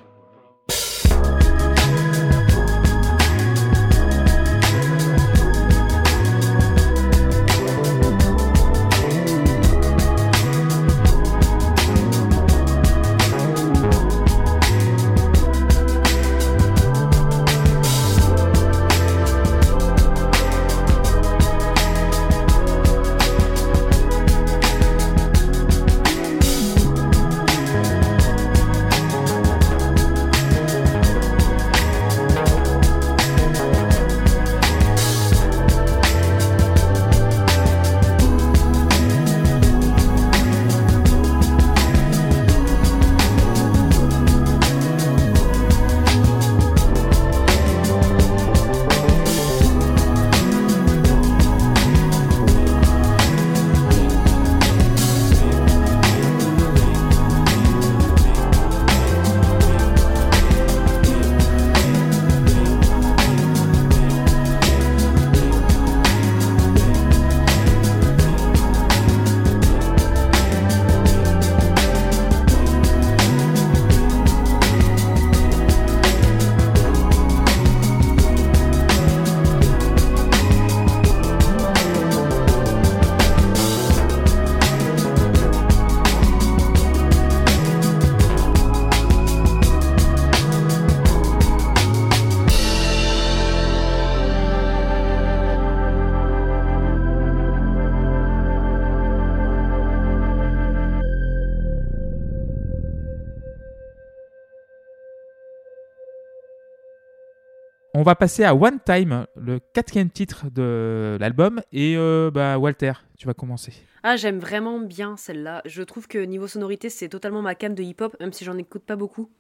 [108.00, 111.64] On va passer à One Time, le quatrième titre de l'album.
[111.74, 113.74] Et euh, bah, Walter, tu vas commencer.
[114.04, 115.64] Ah, j'aime vraiment bien celle-là.
[115.66, 118.84] Je trouve que niveau sonorité, c'est totalement ma cam de hip-hop, même si j'en écoute
[118.84, 119.32] pas beaucoup.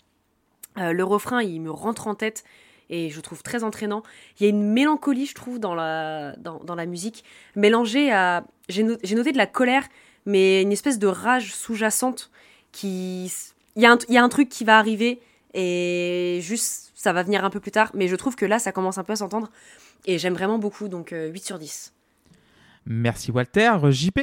[0.79, 2.43] Euh, le refrain, il me rentre en tête
[2.89, 4.01] et je trouve très entraînant.
[4.39, 7.23] Il y a une mélancolie, je trouve, dans la, dans, la musique,
[7.55, 8.43] mélangée à...
[8.69, 9.83] J'ai no- j'ai noté de la colère,
[10.25, 12.31] mais une espèce de rage sous-jacente
[12.71, 13.31] qui...
[13.75, 13.85] Il y
[14.17, 15.21] a un truc qui va arriver
[15.57, 18.71] et juste, ça va venir un peu plus tard, mais je trouve que là, ça
[18.71, 19.49] commence un peu à s'entendre
[20.05, 21.93] et j'aime vraiment beaucoup, donc euh, 8 sur 10.
[22.85, 23.73] Merci Walter.
[23.89, 24.19] JP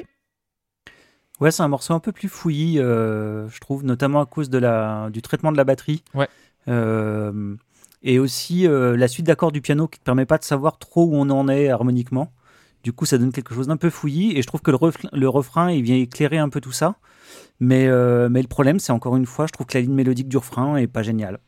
[1.41, 4.59] Ouais, c'est un morceau un peu plus fouillis, euh, je trouve, notamment à cause de
[4.59, 6.05] la, du traitement de la batterie.
[6.15, 6.29] Ouais.
[6.69, 7.57] Euh,
[8.05, 11.05] et aussi euh, la suite d'accords du piano qui ne permet pas de savoir trop
[11.05, 12.33] où on en est harmoniquement.
[12.85, 14.37] Du coup, ça donne quelque chose d'un peu fouillis.
[14.39, 16.95] Et je trouve que le, ref- le refrain, il vient éclairer un peu tout ça.
[17.59, 20.29] Mais, euh, mais le problème, c'est encore une fois, je trouve que la ligne mélodique
[20.29, 21.39] du refrain est pas géniale.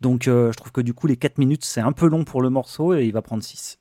[0.00, 2.42] Donc, euh, je trouve que du coup, les 4 minutes, c'est un peu long pour
[2.42, 3.78] le morceau et il va prendre 6.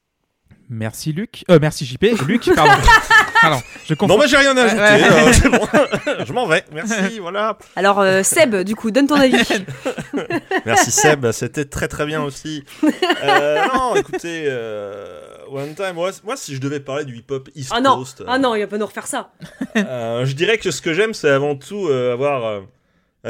[0.71, 1.43] Merci Luc.
[1.49, 2.03] Euh, merci JP.
[2.27, 2.71] Luc, pardon.
[3.41, 3.95] pardon, je.
[4.05, 4.81] Non, mais j'ai rien à ajouter.
[4.83, 5.67] Euh, c'est bon.
[6.27, 6.63] Je m'en vais.
[6.71, 7.17] Merci.
[7.19, 7.57] Voilà.
[7.75, 9.33] Alors, euh, Seb, du coup, donne ton avis.
[10.67, 12.63] Merci Seb, c'était très très bien aussi.
[13.23, 17.71] Euh, non, écoutez, euh, One Time, moi, moi, si je devais parler du hip-hop East
[17.73, 19.31] Ah non, Coast, euh, ah non, il va pas nous refaire ça.
[19.75, 22.63] euh, je dirais que ce que j'aime, c'est avant tout euh, avoir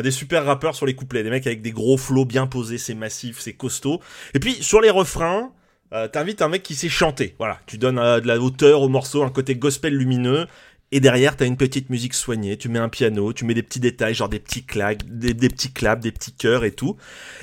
[0.02, 2.94] des super rappeurs sur les couplets, des mecs avec des gros flows bien posés, c'est
[2.94, 4.02] massif, c'est costaud.
[4.34, 5.52] Et puis sur les refrains,
[5.92, 7.36] euh, t'invites un mec qui sait chanter.
[7.40, 10.46] Voilà, tu donnes euh, de la hauteur au morceau, un côté gospel lumineux.
[10.92, 13.80] Et derrière, t'as une petite musique soignée, tu mets un piano, tu mets des petits
[13.80, 16.98] détails, genre des petits claques, des, petits claps, des petits chœurs et tout.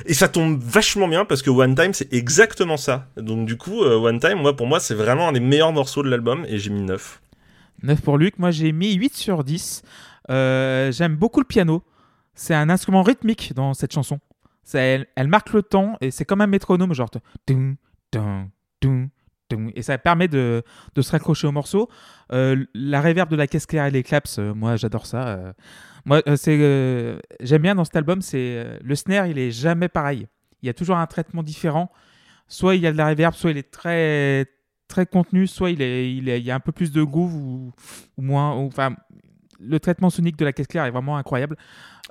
[0.05, 3.07] Et ça tombe vachement bien parce que One Time, c'est exactement ça.
[3.17, 6.03] Donc du coup, euh, One Time, moi, pour moi, c'est vraiment un des meilleurs morceaux
[6.03, 7.21] de l'album et j'ai mis 9.
[7.85, 8.39] 9 pour Luc.
[8.39, 9.83] Moi, j'ai mis 8 sur 10.
[10.31, 11.85] Euh, J'aime beaucoup le piano.
[12.35, 14.19] C'est un instrument rythmique dans cette chanson.
[14.75, 17.11] Elle, marque le temps et c'est comme un métronome, genre.
[19.75, 20.63] Et ça permet de,
[20.97, 21.89] se raccrocher au morceau.
[22.33, 25.29] Euh, la réverb de la caisse claire et les claps, euh, moi j'adore ça.
[25.29, 25.53] euh.
[26.05, 30.27] moi, c'est, j'aime bien dans cet album, c'est le snare, il est jamais pareil.
[30.63, 31.91] Il y a toujours un traitement différent.
[32.49, 34.47] Soit il y a de la réverb, soit il est très
[34.89, 37.73] très contenu, soit il, est, il, y a un peu plus de groove ou,
[38.19, 38.69] moins.
[39.61, 41.57] Le traitement sonique de la caisse claire est vraiment incroyable.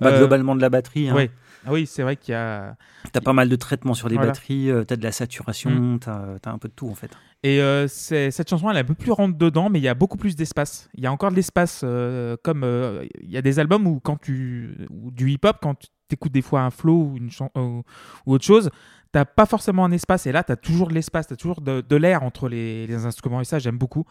[0.01, 1.09] Bah, Euh, globalement de la batterie.
[1.09, 1.15] Hein.
[1.15, 1.31] ouais.
[1.67, 2.75] Ah oui, c'est vrai qu'il y a.
[3.11, 4.31] T'as pas mal de traitements sur les Voilà.
[4.31, 5.99] batteries, euh, t'as de la saturation, Mm.
[5.99, 7.09] t'as as un peu de tout en fait.
[7.43, 9.93] Et euh, cette chanson, elle est un peu plus rentre dedans, mais il y a
[9.95, 10.89] beaucoup plus d'espace.
[10.95, 13.99] Il y a encore de l'espace, euh, comme euh, il y a des albums où
[13.99, 15.75] quand tu ou du hip-hop, quand
[16.09, 17.83] tu écoutes des fois un flow ou une chan- ou,
[18.25, 18.69] ou autre chose,
[19.11, 20.25] t'as pas forcément un espace.
[20.27, 23.41] Et là, t'as toujours de l'espace, t'as toujours de, de l'air entre les, les instruments.
[23.41, 24.05] Et ça, j'aime beaucoup.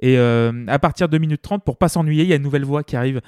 [0.00, 2.64] Et euh, à partir de minute 30, pour pas s'ennuyer, il y a une nouvelle
[2.64, 3.20] voix qui arrive.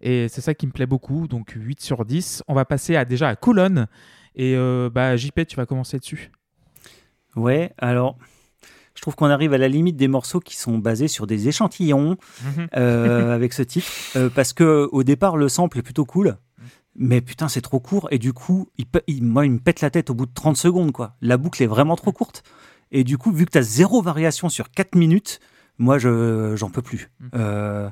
[0.00, 1.28] Et c'est ça qui me plaît beaucoup.
[1.28, 2.42] Donc 8 sur 10.
[2.48, 3.86] On va passer à, déjà à Coulon.
[4.34, 6.30] Et euh, bah, JP, tu vas commencer dessus.
[7.36, 8.16] Ouais, alors
[8.94, 12.16] je trouve qu'on arrive à la limite des morceaux qui sont basés sur des échantillons
[12.76, 16.36] euh, avec ce titre, euh, parce que au départ le sample est plutôt cool,
[16.96, 19.80] mais putain c'est trop court et du coup il, pe- il- moi il me pète
[19.80, 21.14] la tête au bout de 30 secondes quoi.
[21.20, 22.42] La boucle est vraiment trop courte
[22.92, 25.40] et du coup vu que tu as zéro variation sur 4 minutes,
[25.78, 27.10] moi je j'en peux plus.
[27.34, 27.88] Euh,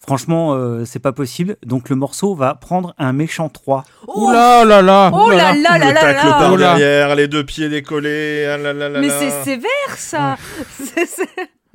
[0.00, 3.84] franchement euh, c'est pas possible, donc le morceau va prendre un méchant 3.
[4.08, 6.76] Oh, là là là oh là là là le là là.
[6.78, 9.18] derrière, les deux pieds décollés, ah là là là Mais là.
[9.20, 10.36] c'est sévère ça
[10.78, 11.28] C'est- c'est-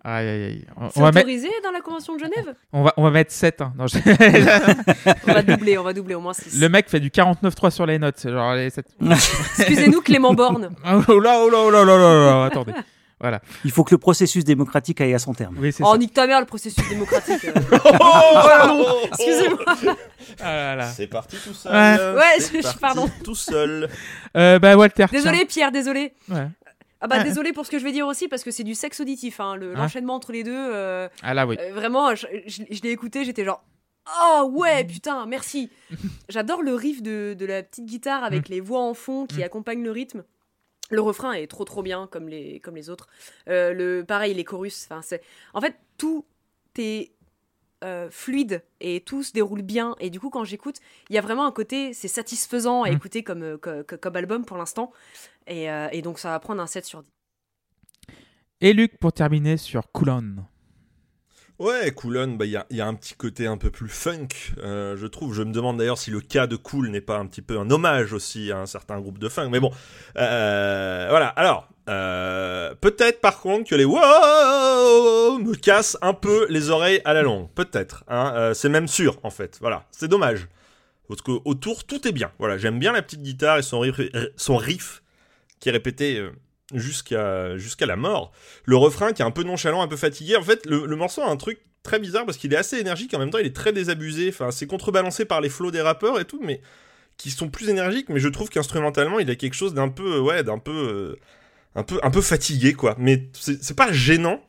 [0.09, 0.65] Aïe, aïe, aïe.
[0.77, 2.55] On, C'est on va mettre, autorisé dans la Convention de Genève?
[2.71, 3.59] On, va, on va mettre 7.
[3.61, 3.73] hein.
[3.77, 3.97] Non, je-
[5.27, 6.59] On va doubler, on va doubler au moins 6.
[6.61, 8.21] Le mec fait du 49.3 sur les notes.
[8.23, 8.53] Genre,
[9.59, 10.69] Excusez-nous Clément Borne.
[10.85, 12.73] Oh là, oh là, oh là, oh là, oh là, oh là, attendez.
[13.19, 13.41] Voilà.
[13.65, 15.55] Il faut que le processus démocratique aille à son terme.
[15.59, 15.97] Oui, c'est Oh ça.
[15.97, 17.43] nique ta mère le processus démocratique.
[17.45, 17.77] euh.
[17.97, 19.59] pardon Excusez-moi.
[20.39, 20.85] Ah là là.
[20.85, 21.73] C'est parti tout seul.
[21.73, 22.19] Ouais.
[22.19, 23.09] Ouais, C'est je- parti pardon.
[23.23, 23.89] Tout seul.
[24.37, 25.05] Euh, bah, Walter.
[25.09, 25.19] tiens.
[25.19, 26.13] Désolé Pierre, désolé.
[26.29, 26.47] Ouais.
[27.01, 27.23] Ah bah Ouais.
[27.23, 29.39] désolé pour ce que je vais dire aussi parce que c'est du sexe auditif.
[29.39, 29.75] hein, le- Ouais.
[29.75, 30.51] L'enchaînement entre les deux.
[30.55, 31.55] euh, Ah là, oui.
[31.59, 33.63] euh, vraiment, je, je- je l'ai écouté, j'étais genre.
[34.23, 35.69] Oh ouais, putain, merci.
[36.29, 39.43] J'adore le riff de, de la petite guitare avec les voix en fond qui Mm.
[39.43, 40.23] accompagnent le rythme.
[40.89, 43.07] Le refrain est trop trop bien comme les, comme les autres.
[43.49, 44.87] Euh, le, pareil, les chorus.
[44.89, 45.21] enfin, c'est-
[45.53, 46.23] En fait, tout
[46.77, 47.11] est
[47.83, 49.95] euh, fluide et tout se déroule bien.
[49.99, 50.77] Et du coup, quand j'écoute,
[51.09, 52.93] il y a vraiment un côté, c'est satisfaisant à Mm.
[52.93, 54.91] écouter comme, euh, co- co- comme, album pour l'instant.
[55.47, 57.09] Et, euh, et donc, ça va prendre un 7 sur 10.
[58.61, 60.37] Et Luc, pour terminer sur Coulon.
[61.59, 63.89] Ouais, Coulon, bah, il y, a, il y a un petit côté un peu plus
[63.89, 64.27] funk,
[64.59, 65.33] euh, je trouve.
[65.33, 67.69] Je me demande d'ailleurs si le cas de Cool n'est pas un petit peu un
[67.71, 69.49] hommage aussi à un certain groupe de funk.
[69.49, 69.71] Mais bon,
[70.17, 71.29] euh, voilà.
[71.29, 77.13] Alors, euh, peut-être par contre que les wow me cassent un peu les oreilles à
[77.13, 77.49] la longue.
[77.53, 78.03] Peut-être.
[78.07, 79.57] Hein, euh, c'est même sûr, en fait.
[79.61, 80.47] Voilà, c'est dommage.
[81.07, 82.31] Parce que autour, tout est bien.
[82.39, 85.01] Voilà, j'aime bien la petite guitare et son riff,
[85.59, 86.31] qui est répété euh,
[86.73, 88.33] jusqu'à jusqu'à la mort.
[88.65, 90.35] Le refrain qui est un peu nonchalant, un peu fatigué.
[90.35, 93.19] En fait, le, morceau a un truc très bizarre parce qu'il est assez énergique en
[93.19, 94.27] même temps il est très désabusé.
[94.27, 96.61] Enfin, c'est contrebalancé par les flots des rappeurs et tout, mais
[97.15, 98.09] qui sont plus énergiques.
[98.09, 101.17] Mais je trouve qu'instrumentalement, il a quelque chose d'un peu, ouais, d'un peu,
[101.77, 102.95] un peu, un peu fatigué quoi.
[102.99, 104.41] Mais c'est pas gênant.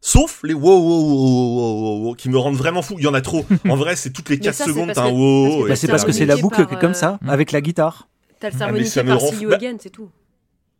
[0.00, 2.94] Sauf les wow wow wow wow wow qui me rendent vraiment fou.
[2.98, 3.44] Il y en a trop.
[3.68, 5.48] En vrai, c'est toutes les Mais 4 ça, c'est secondes parce t'as un wow.
[5.48, 7.28] parce Bah, c'est c'est parce que c'est la boucle qui est comme euh, ça, Mm.
[7.30, 8.08] avec la guitare.
[8.40, 9.42] T'as le Ah, harmoniqué me par rend See fou.
[9.42, 10.08] You Bah- Again, c'est tout.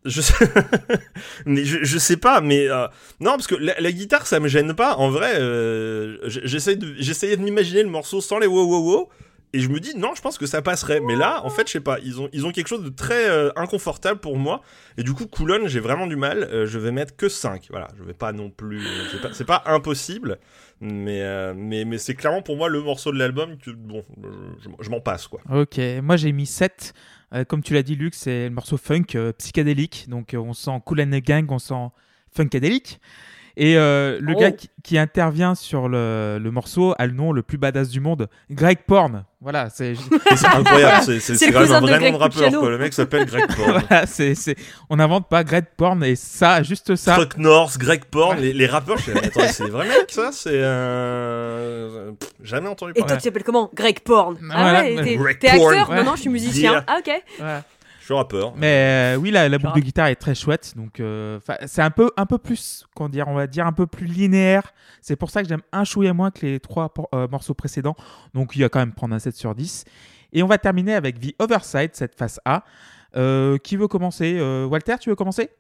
[0.05, 0.33] Je sais...
[1.47, 2.87] mais je, je sais pas, mais euh,
[3.18, 4.94] non, parce que la, la guitare, ça me gêne pas.
[4.97, 8.85] En vrai, euh, j- j'essaye de, j'essayais de m'imaginer le morceau sans les wow wow
[8.85, 9.09] wow,
[9.52, 11.00] et je me dis non, je pense que ça passerait.
[11.00, 13.28] Mais là, en fait, je sais pas, ils ont, ils ont quelque chose de très
[13.28, 14.62] euh, inconfortable pour moi,
[14.96, 16.44] et du coup, Coulon, j'ai vraiment du mal.
[16.44, 19.44] euh, je vais mettre que 5 Voilà, je vais pas non plus, c'est pas, c'est
[19.44, 20.38] pas impossible,
[20.80, 24.04] mais euh, mais mais c'est clairement pour moi le morceau de l'album que bon,
[24.80, 25.40] je, m'en passe quoi.
[25.50, 26.94] Ok, moi j'ai mis 7.
[27.34, 30.06] Euh, comme tu l'as dit, Luc, c'est le morceau funk euh, psychédélique.
[30.08, 31.88] Donc euh, on sent the Gang, on sent
[32.34, 33.00] funkadélique.
[33.61, 34.38] Et euh, le Oh.
[34.40, 37.99] gars qui, qui intervient sur le, le morceau a le nom le plus badass du
[38.01, 39.25] monde, Greg Porn.
[39.40, 39.92] Voilà, c'est
[40.31, 42.53] Et incroyable, c'est quand même un vrai Greg nom de rappeur.
[42.61, 42.71] Quoi.
[42.71, 43.83] Le mec s'appelle Greg Porn.
[43.88, 44.05] voilà,
[44.90, 47.14] on n'invente pas Greg Porn et ça, juste ça.
[47.16, 50.31] Truck North, Greg Porn, les, les rappeurs, je attends, c'est des vrais mecs ça?
[50.33, 52.12] C'est euh...
[52.42, 53.09] jamais entendu Et parler.
[53.14, 53.71] toi, tu t'appelles comment?
[53.75, 54.37] Greg Porn.
[54.53, 54.81] Ah Voilà.
[54.83, 55.73] ouais, t'es Greg t'es Porn.
[55.75, 55.90] acteur?
[55.90, 55.97] Ouais.
[55.97, 56.73] Non, non, je suis musicien.
[56.73, 56.85] Yeah.
[56.87, 57.23] Ah, ok.
[58.09, 58.55] Je suis rappeur.
[58.57, 60.73] Mais euh, oui, la, la boucle de guitare est très chouette.
[60.77, 63.87] Donc, euh, c'est un peu, un peu plus, comment dire, on va dire un peu
[63.87, 64.73] plus linéaire.
[65.03, 67.97] C'est pour ça que j'aime un chouïa moins que les trois por- euh, morceaux précédents.
[68.33, 69.85] Donc, il va quand même prendre un 7 sur 10.
[70.33, 72.64] Et on va terminer avec The Other Side, cette face A.
[73.14, 75.51] Euh, qui veut commencer Euh, Walter, tu veux commencer?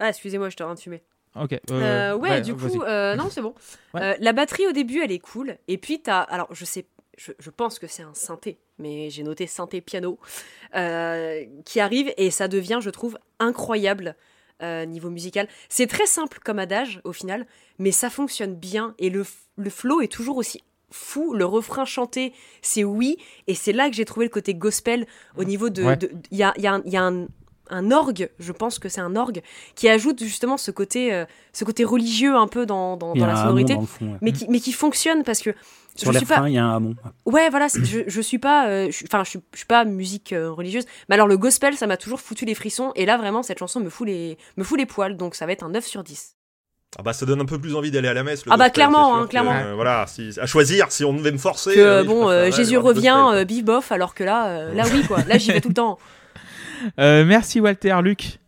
[0.00, 1.04] Ah, excusez-moi, je t'ai rien fumer.
[1.40, 1.52] Ok.
[1.52, 3.54] euh, Euh, ouais, du coup, euh, non, c'est bon.
[3.94, 4.00] Ouais.
[4.02, 5.56] Euh, la batterie au début, elle est cool.
[5.68, 6.18] Et puis, t'as.
[6.22, 6.86] Alors, je sais.
[7.22, 10.18] Je, je pense que c'est un synthé, mais j'ai noté synthé piano
[10.74, 14.16] euh, qui arrive et ça devient, je trouve, incroyable
[14.62, 15.46] euh, niveau musical.
[15.68, 17.46] C'est très simple comme adage au final,
[17.78, 19.26] mais ça fonctionne bien et le,
[19.58, 21.34] le flow est toujours aussi fou.
[21.34, 25.06] Le refrain chanté, c'est oui, et c'est là que j'ai trouvé le côté gospel
[25.36, 25.84] au niveau de.
[25.84, 25.98] Ouais.
[26.30, 27.26] Il y a, y a un- il y a un,
[27.68, 29.42] un orgue, je pense que c'est un orgue,
[29.74, 34.12] qui ajoute justement ce côté, euh, ce côté religieux un peu dans, la sonorité, fond.
[34.12, 34.18] ouais.
[34.22, 35.50] mais, qui, mais qui fonctionne parce que
[36.00, 36.34] Sur je les suis pas.
[36.36, 36.94] refrains, il y a un hamon.
[37.26, 38.68] Ouais, voilà, je, je suis pas.
[38.68, 41.36] euh, je suis- Enfin, je, suis, je suis pas musique euh, religieuse, mais alors le
[41.38, 44.38] gospel, ça m'a toujours foutu les frissons, et là vraiment, cette chanson me fout les,
[44.56, 46.36] me fout les poils, donc ça va être un 9 sur 10.
[46.98, 48.44] Ah bah ça donne un peu plus envie d'aller à la messe.
[48.44, 49.54] le Ah bah, gospel, clairement, hein, que, clairement.
[49.54, 51.74] euh, voilà, si, à choisir, si on devait me forcer.
[51.74, 54.82] Que euh, oui, bon, euh, Jésus revient, euh, bif bof, alors que là, euh, là
[54.92, 55.22] oui, quoi.
[55.28, 55.98] Là, j'y vais tout le temps.
[56.98, 58.38] Euh, merci Walter, Luc.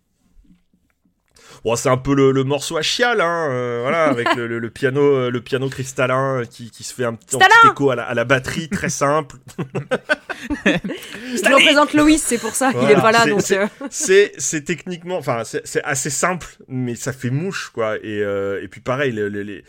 [1.64, 4.58] Bon, c'est un peu le, le morceau à chial, hein, euh, voilà, avec le, le-
[4.58, 7.68] le piano, le piano cristallin euh, qui, qui se fait un petit, un Stallin petit
[7.70, 9.36] écho à la, à la batterie, très simple.
[10.66, 13.42] Je représente Loïs, c'est pour ça qu'il Voilà, est pas là, c'est- donc.
[13.42, 17.96] c'est- euh, c'est c'est techniquement enfin c'est c'est assez simple mais ça fait mouche quoi
[17.96, 19.64] et euh, et puis pareil le- le- les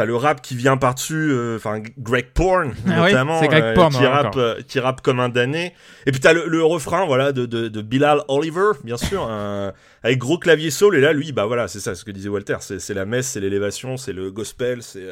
[0.00, 3.92] T'as le rap qui vient par-dessus, euh, enfin Greg Porn Ah notamment, Greg euh, Porn,
[3.92, 5.74] qui, rappe, euh, qui rappe comme un damné.
[6.06, 9.72] Et puis t'as le, le refrain, voilà, de, de, de Bilal Oliver, bien sûr, un-
[10.02, 10.96] avec gros clavier soul.
[10.96, 13.40] Et là, lui, bah voilà, c'est ça, ce que disait Walter, c'est la messe, c'est
[13.40, 15.06] l'élévation, c'est le gospel, c'est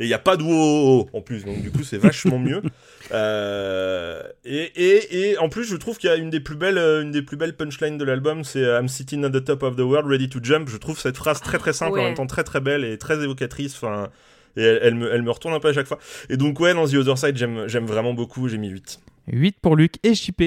[0.00, 2.62] et il y a pas de wow en plus, donc du coup c'est vachement mieux.
[3.14, 6.78] Euh, et, et, et en plus, je trouve qu'il y a une des plus belles,
[6.78, 9.62] euh, une des plus belles punchlines de l'album, c'est euh, I'm sitting at the top
[9.64, 10.70] of the world, ready to jump.
[10.70, 12.00] Je trouve cette phrase très très simple, Ouais.
[12.00, 13.74] en même temps très très belle et très évocatrice.
[13.74, 14.08] Enfin,
[14.56, 15.98] et elle, elle me, elle me retourne un peu à chaque fois.
[16.30, 18.48] Et donc ouais, dans The Other Side, j'aime, j'aime vraiment beaucoup.
[18.48, 19.00] J'ai mis 8.
[19.30, 20.42] 8 pour Luc et JP.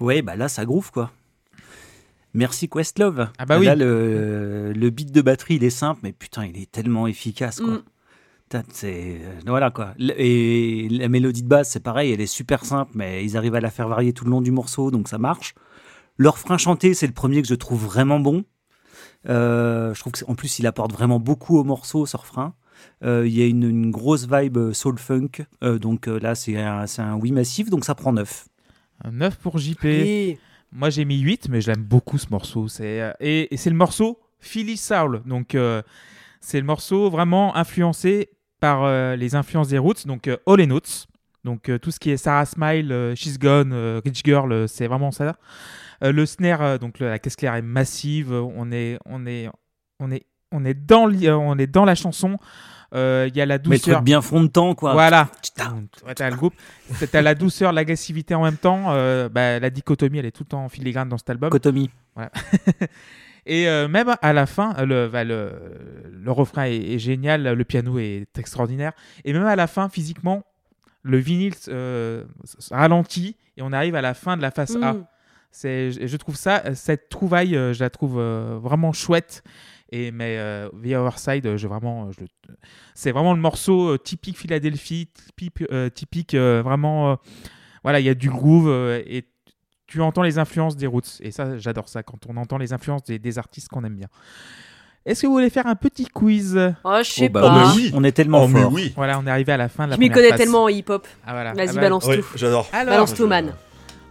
[0.00, 1.12] Ouais, bah là, ça groove, quoi.
[2.34, 3.28] Merci Questlove.
[3.38, 3.66] Ah bah oui.
[3.66, 7.60] Là, le, le beat de batterie, il est simple, mais putain, il est tellement efficace,
[7.60, 7.74] quoi.
[7.74, 7.82] Mm.
[8.72, 9.94] C'est euh, voilà quoi.
[9.98, 13.60] Et la mélodie de base, c'est pareil, elle est super simple, mais ils arrivent à
[13.60, 15.54] la faire varier tout le long du morceau, donc ça marche.
[16.16, 18.44] Leur refrain chanté, c'est le premier que je trouve vraiment bon.
[19.28, 22.54] Euh, je trouve qu'en plus, il apporte vraiment beaucoup au morceau, ce refrain.
[23.04, 26.56] Euh, Il y a une, une grosse vibe soul funk, euh, donc euh, là, c'est
[26.56, 28.46] un, c'est un oui massif, donc ça prend 9.
[29.12, 29.84] 9 pour JP.
[29.84, 30.38] et-
[30.72, 32.68] Moi j'ai mis 8, mais j'aime beaucoup ce morceau.
[32.68, 35.22] C'est, et, et c'est le morceau Philly Soul.
[35.24, 35.82] Donc euh,
[36.40, 38.28] c'est le morceau vraiment influencé
[38.60, 41.06] par euh, les influences des Roots, donc euh, All and Notes.
[41.44, 43.72] Donc euh, tout ce qui est Sarah Smile, She's Gone,
[44.04, 45.36] Rich Girl, c'est vraiment ça.
[46.00, 48.32] Le snare, donc la caisse claire est massive.
[48.32, 49.48] On est, on est,
[49.98, 52.38] on est, on est dans, on est dans la chanson.
[52.94, 53.96] Euh, Il y a la Mais douceur.
[53.96, 54.92] truc bien fond de temps, quoi.
[54.92, 55.28] Voilà.
[56.06, 56.54] Ouais, t'as le groupe.
[57.10, 58.86] T'as la douceur, l'agressivité en même temps.
[58.88, 61.50] Euh, bah, la dichotomie, elle est tout le temps en filigrane dans cet album.
[61.50, 61.90] Cotomie.
[63.48, 65.50] Et euh, même à la fin, euh, le, bah, le,
[66.12, 68.92] le refrain est, est génial, le piano est extraordinaire.
[69.24, 70.44] Et même à la fin, physiquement,
[71.02, 72.24] le vinyle euh,
[72.70, 74.92] ralentit et on arrive à la fin de la face A.
[74.92, 75.06] Mm.
[75.50, 79.42] C'est, je trouve ça, cette trouvaille, euh, je la trouve euh, vraiment chouette.
[79.90, 82.56] Et mais euh, The Other Side, euh, je vraiment, euh, je le-
[82.94, 85.08] c'est vraiment le morceau euh, typique Philadelphie,
[85.38, 87.12] typique, euh, typique euh, vraiment.
[87.12, 87.16] euh,
[87.82, 89.24] voilà, il y a du groove euh, et
[89.88, 91.18] tu entends les influences des Roots.
[91.20, 94.06] Et ça, j'adore ça quand on entend les influences des, des artistes qu'on aime bien.
[95.06, 96.58] Est-ce que vous voulez faire un petit quiz?
[96.84, 97.48] Oh, je sais Oh, bah pas.
[97.48, 97.90] Oh, mais oui.
[97.94, 98.72] On est tellement Oh, mais fort.
[98.72, 98.92] oui.
[98.94, 100.38] Voilà, on est arrivé à la fin de la Je m'y première connais phase.
[100.38, 101.06] tellement en hip-hop.
[101.26, 101.54] Ah, voilà.
[101.54, 102.24] Vas-y, Ah bah, balance tout.
[102.36, 102.68] j'adore.
[102.72, 103.54] Alors, Balance tout, man.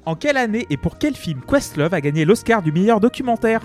[0.06, 3.62] en quelle année et pour quel film Questlove a gagné l'Oscar du meilleur documentaire?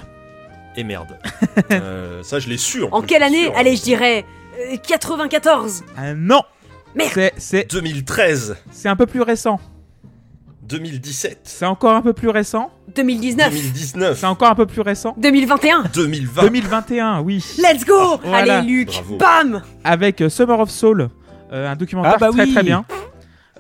[0.77, 1.19] Et merde.
[1.71, 2.83] Euh, ça, je l'ai su.
[2.85, 3.53] En plus, quelle année sûr.
[3.57, 4.25] Allez, je dirais
[4.73, 5.85] euh, 94.
[5.97, 6.43] Un non
[6.95, 7.11] Merde.
[7.15, 9.59] C'est- C'est 2013, c'est un peu plus récent.
[10.63, 12.71] 2017, C'est encore un peu plus récent.
[12.95, 13.51] 2019.
[13.51, 15.15] 2019, C'est encore un peu plus récent.
[15.19, 15.85] 2021.
[15.95, 16.43] 2020.
[16.43, 17.45] 2021, oui.
[17.59, 18.59] Let's go Voilà.
[18.59, 18.89] Allez, Luc.
[18.89, 19.17] Bravo.
[19.17, 21.09] Bam Avec euh, Summer of Soul,
[21.53, 22.53] euh, un documentaire Ah bah très oui.
[22.55, 22.85] très bien.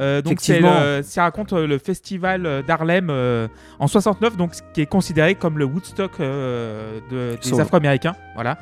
[0.01, 3.47] Euh, donc le- ça raconte le festival d'Harlem euh,
[3.79, 7.61] en 69, donc ce qui est considéré comme le Woodstock euh, de- des.
[7.61, 8.59] Afro-Américains, voilà.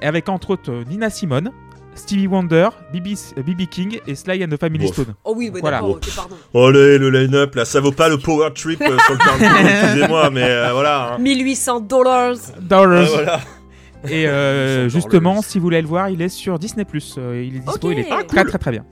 [0.00, 1.50] Et avec entre autres Nina Simone,
[1.94, 4.92] Stevie Wonder, BB, King et Sly and the Family Bof.
[4.94, 5.14] Stone.
[5.24, 5.76] Oh oui, ouais, Voilà.
[5.78, 6.36] d'accord, ok, pardon.
[6.68, 9.66] Allez, le line-up là, ça vaut pas le power trip euh, sur le terrain.
[9.84, 11.14] Excusez-moi, mais euh, voilà.
[11.14, 11.18] hein.
[11.18, 12.36] 1800 dollars.
[12.60, 13.02] Dollars.
[13.02, 13.40] Euh, voilà.
[14.08, 15.44] Et euh, 100 justement, dollars.
[15.44, 16.86] si vous voulez le voir, il est sur Disney+.
[17.18, 18.84] Euh, il est dispo, il est Ah, très très très bien.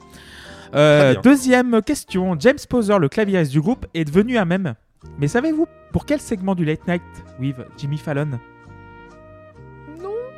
[0.75, 1.33] Euh, Très bien.
[1.33, 4.75] Deuxième question, James Poser, le claviériste du groupe, est devenu un mème.
[5.19, 7.03] Mais savez-vous pour quel segment du Late Night
[7.41, 8.39] with Jimmy Fallon?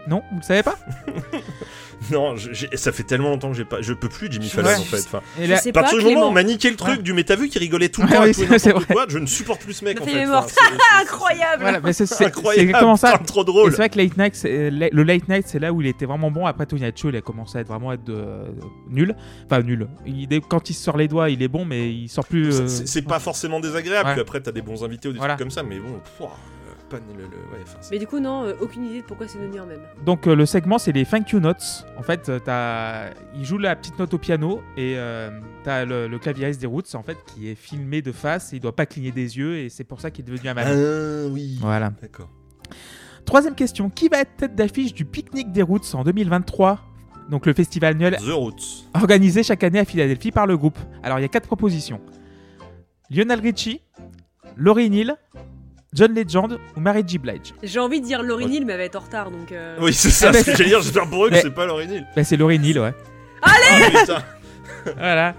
[0.08, 0.22] Non.
[0.32, 0.76] Vous le savez pas
[2.10, 3.80] Non, je- ça fait tellement longtemps que j'ai pas.
[3.80, 4.50] Je peux plus Jimmy Ouais.
[4.50, 4.98] Fallon en fait.
[5.06, 7.02] Enfin, Et Je sais pas, partir du moment où on m'a niqué le truc Ouais.
[7.02, 8.84] du mais t'as vu qu'il rigolait tout le Ouais, temps oui, tout et vrai.
[8.92, 10.10] quoi, je ne supporte plus ce mec en fait.
[10.10, 10.44] est mort.
[10.44, 11.62] Enfin, Incroyable.
[11.62, 13.12] Voilà, mais c'est exactement ça.
[13.12, 13.70] putain, trop drôle.
[13.70, 16.32] c'est vrai que Late Night, c'est- le Late Night, c'est là où il était vraiment
[16.32, 16.44] bon.
[16.44, 18.52] Après Tonight Show, il a commencé à être vraiment être de-
[18.90, 19.14] nul.
[19.46, 19.86] Enfin, nul.
[20.04, 22.50] Il est- quand il se sort les doigts, il est bon, mais il sort plus.
[22.52, 24.14] C'est- euh, C'est pas forcément désagréable, Ouais.
[24.14, 25.34] puis après t'as des bons invités ou des Voilà.
[25.34, 26.00] trucs comme ça, mais bon,
[27.16, 29.58] le, le- ouais, enfin, Mais du coup, non, euh, aucune idée de pourquoi c'est devenu
[29.60, 29.80] un même.
[30.04, 31.86] Donc euh, le segment c'est les thank you notes.
[31.98, 35.30] En fait, euh, t'as- il joue la petite note au piano et euh,
[35.64, 38.52] t'as le, le claviériste des Roots en fait qui est filmé de face.
[38.52, 40.52] Et il doit pas cligner des yeux et c'est pour ça qu'il est devenu un
[40.52, 41.30] Ah malade.
[41.32, 41.58] oui.
[41.60, 41.92] Voilà.
[42.02, 42.28] D'accord.
[43.24, 46.80] Troisième question qui va être tête d'affiche du pique-nique des Roots en 2023
[47.30, 48.88] Donc le festival annuel The Roots.
[48.94, 50.78] organisé chaque année à Philadelphie par le groupe.
[51.04, 52.00] Alors il y a quatre propositions
[53.10, 53.80] Lionel Richie,
[54.56, 55.16] Laurie Neal,
[55.94, 57.18] John Legend ou Mary J.
[57.18, 57.52] Blige.
[57.62, 58.46] J'ai envie de dire Laurie.
[58.46, 59.52] Neal, mais elle va être en retard donc.
[59.52, 61.42] euh, Oui, c'est ça Ah, mais- ce que j'allais dire, j'espère pour eux que Mais-
[61.42, 62.06] c'est pas Laurie Neal.
[62.16, 62.94] Bah, c'est Laurie Neal, ouais.
[63.42, 63.50] Ah
[63.90, 64.22] putain.
[64.96, 65.34] voilà.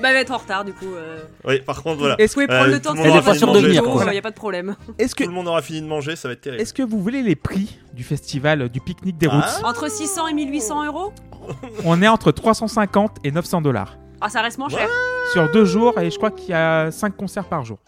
[0.00, 0.92] Bah, elle va être en retard du coup.
[0.92, 1.20] euh.
[1.44, 2.16] Oui, par contre, voilà.
[2.18, 3.52] Est-ce Vous que, pouvez prendre Euh, le temps tout de le monde faire aura fini
[3.52, 4.12] de manger, quoi.
[4.12, 4.76] il y a pas de problème.
[4.98, 6.60] est-ce que, Tout le monde aura fini de manger, ça va être terrible.
[6.60, 9.68] est-ce que vous voulez les prix du festival euh, du pique-nique des Roots Ah.
[9.68, 11.12] Entre 600 et 1800 euros?
[11.84, 13.96] On est entre 350 et 900 dollars.
[14.20, 14.88] Ah, ça reste moins cher.
[15.32, 17.78] Sur deux jours, et je crois qu'il y a 5 concerts par jour.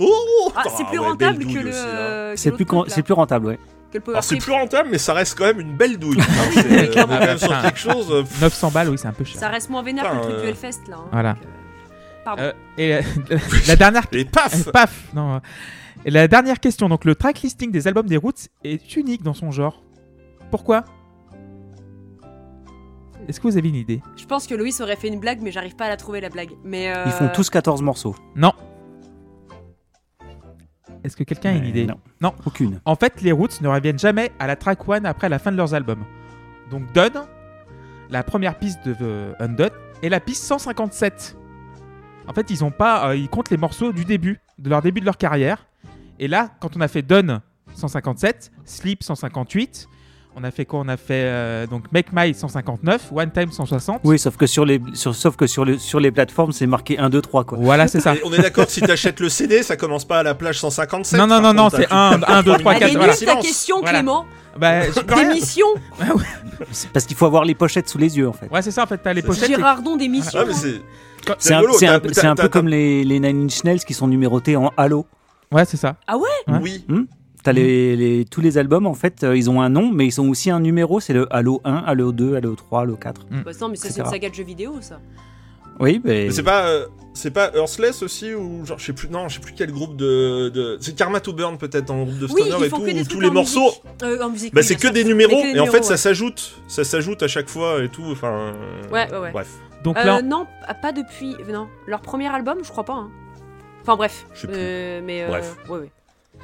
[0.00, 1.70] Oh Ah, c'est plus ouais, rentable que le.
[1.70, 1.74] hein.
[1.74, 3.58] euh, C'est plus, c'est plus rentable, ouais.
[4.08, 6.16] Alors c'est plus rentable, mais ça reste quand même une belle douille.
[6.20, 6.24] Hein,
[6.54, 7.62] c'est- on est quand même sur Putain.
[7.62, 8.10] quelque chose.
[8.10, 9.38] euh, pff, 900 balles, oui, c'est un peu cher.
[9.38, 10.96] Ça reste moins vénère que le truc du euh, Hellfest là.
[10.98, 11.34] hein, Voilà.
[12.24, 12.40] donc, euh.
[12.40, 13.36] Euh, et la,
[13.68, 15.34] la dernière Et paf Paf non.
[15.34, 15.38] euh.
[16.06, 19.34] Et la dernière question, donc le track listing des albums des Roots est unique dans
[19.34, 19.82] son genre.
[20.50, 20.84] Pourquoi?
[23.28, 24.00] Est-ce que vous avez une idée?
[24.16, 26.28] Je pense que Loïs aurait fait une blague, mais j'arrive pas à la trouver la
[26.28, 26.50] blague.
[26.64, 28.16] Mais euh, Ils font tous 14 morceaux.
[28.34, 28.52] Non.
[31.04, 31.98] Est-ce que quelqu'un a une idée non.
[32.20, 32.34] Non.
[32.46, 32.80] Aucune.
[32.84, 35.56] En fait, les Roots ne reviennent jamais à la track one après la fin de
[35.56, 36.04] leurs albums.
[36.70, 37.24] Donc Done,
[38.10, 39.70] la première piste de euh, Undone,
[40.02, 41.36] et la piste 157.
[42.26, 45.00] En fait, ils ont pas, euh, ils comptent les morceaux du début, de leur début
[45.00, 45.66] de leur carrière.
[46.18, 47.40] Et là, quand on a fait Done
[47.74, 49.88] 157, Sleep 158,
[50.36, 50.80] on a fait quoi?
[50.80, 54.00] On a fait euh, donc Make My 159, One Time 160.
[54.04, 56.98] Oui, sauf que sur les, sur, sauf que sur, le, sur les plateformes, c'est marqué
[56.98, 57.58] 1, 2, 3, quoi.
[57.60, 58.14] Voilà, c'est ça.
[58.14, 61.18] Et On est d'accord si t'achètes le CD, ça commence pas à la plage 157.
[61.18, 62.88] Non, non, non, non, c'est t'as- un, tu tapes un, deux, trois trois, minutes Elle
[62.88, 63.34] est quatre, nulle voilà.
[63.40, 63.98] ta question, Voilà.
[63.98, 64.26] Clément.
[64.58, 64.80] Bah.
[65.16, 65.66] D'émission.
[66.70, 68.48] C'est Parce qu'il faut avoir les pochettes sous les yeux, en fait.
[68.50, 69.50] Ouais, c'est ça, en fait, t'as les pochettes.
[69.50, 70.38] et- Girardon d'émission.
[70.40, 70.80] Ouais, c'est.
[71.38, 71.54] C'est
[72.26, 75.06] un, peu comme les, les Nine Inch Nails qui sont numérotés en Halo.
[75.50, 75.96] Ouais, c'est ça.
[76.06, 76.28] Ah ouais?
[76.48, 76.58] Ouais.
[76.62, 76.84] Oui.
[77.42, 80.20] T'as les, les- tous les albums, en fait, euh, ils ont un nom, mais ils
[80.20, 81.00] ont aussi un numéro.
[81.00, 83.26] C'est le Halo 1, Halo 2, Halo 3, Halo 4.
[83.44, 85.00] Bah non, mais ça c'est une saga de jeux vidéo ça.
[85.80, 86.26] Oui, mais.
[86.26, 86.66] Mais c'est pas.
[86.66, 89.70] euh, C'est pas Earthless aussi ou genre je sais plus non je sais plus quel
[89.70, 90.78] groupe de, de...
[90.80, 93.00] c'est Karma to Burn peut-être en groupe de Oui, stoner ils et tout que des
[93.02, 93.70] où tous les en morceaux.
[94.02, 96.84] Euh, en musique, bah oui, c'est que des numéros et en fait ça s'ajoute ça
[96.84, 98.52] s'ajoute à chaque fois et tout enfin
[98.90, 99.30] Ouais, ouais, ouais.
[99.32, 99.48] bref
[99.84, 100.46] Donc Euh, là, non,
[100.80, 101.36] pas depuis.
[101.52, 102.94] Non, leur premier album, je crois pas.
[102.94, 103.10] hein.
[103.82, 104.24] Enfin bref.
[104.34, 104.56] Je sais plus.
[104.56, 105.56] Euh, mais euh, Bref.
[105.68, 105.90] ouais, ouais.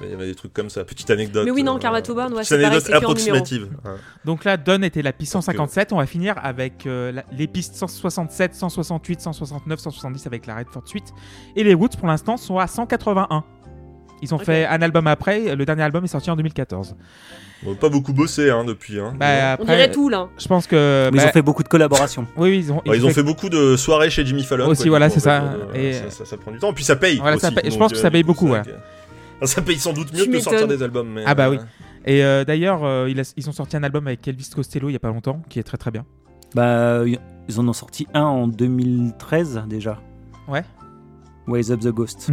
[0.02, 2.44] Il y avait des trucs comme ça petite anecdote Mais oui, non, euh, ouais, petite
[2.44, 3.96] c'est anecdote approximative hein.
[4.24, 5.92] Donc là, Done était la piste Donc, 157.
[5.92, 10.86] On va finir avec euh, la- les pistes 167, 168, 169, 170 avec la Redford
[10.86, 11.12] Suite.
[11.56, 13.44] Et les Roots, pour l'instant, sont à 181.
[14.20, 15.54] Ils ont fait un album après.
[15.54, 16.96] Le dernier album est sorti en 2014.
[17.66, 19.14] On a pas beaucoup bossé hein, depuis hein.
[19.18, 19.26] Bah,
[19.58, 20.28] On après, dirait tout là.
[20.38, 21.08] Je pense que.
[21.12, 22.26] Mais ils bah, ont fait beaucoup de collaborations.
[22.36, 24.68] Oui, oui, ils ont, Ouais, ils ont fait beaucoup de soirées chez Jimmy Fallon.
[24.68, 25.54] Aussi, quoi, voilà, c'est ça.
[25.74, 26.72] Et- ça, ça- ça prend du temps.
[26.72, 27.18] Puis ça paye.
[27.18, 27.70] Voilà, ça paye.
[27.70, 28.62] Je pense que ça euh, paye beaucoup, ça- ouais.
[29.44, 31.08] Ça paye sans doute mieux Tu que de sortir des albums.
[31.08, 31.56] Mais, Ah bah oui.
[31.58, 31.64] euh,
[32.06, 35.00] Et euh, d'ailleurs, euh, ils ont sorti un album avec Elvis Costello il y a
[35.00, 36.04] pas longtemps, qui est très très bien.
[36.54, 40.00] Bah, ils en ont sorti un en 2013 déjà.
[40.48, 40.64] Ouais.
[41.46, 42.30] Wise Up the Ghost.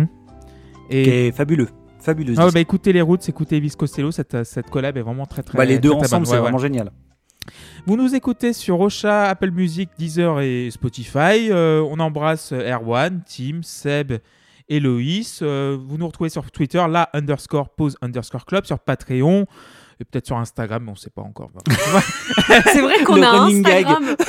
[0.90, 1.70] Qui Et est fabuleux.
[2.00, 2.36] Fabuleux.
[2.38, 5.58] Ah bah écoutez les Roots, écoutez Elvis Costello, cette, cette collab est vraiment très très
[5.58, 6.62] Bah, les deux très, ensemble, c'est Ouais, vraiment ouais.
[6.64, 6.92] génial.
[7.88, 11.50] Vous nous écoutez sur Ocha, Apple Music, Deezer et Spotify.
[11.52, 14.14] Euh, on embrasse Erwan, Tim, Seb,
[14.70, 15.40] Héloïs.
[15.42, 19.46] Euh, vous nous retrouvez sur Twitter, là underscore pause underscore club, sur Patreon,
[20.00, 21.52] et peut-être sur Instagram, mais on sait pas encore.
[22.66, 23.86] C'est vrai qu'on a un running gag.
[23.86, 24.16] Instagram.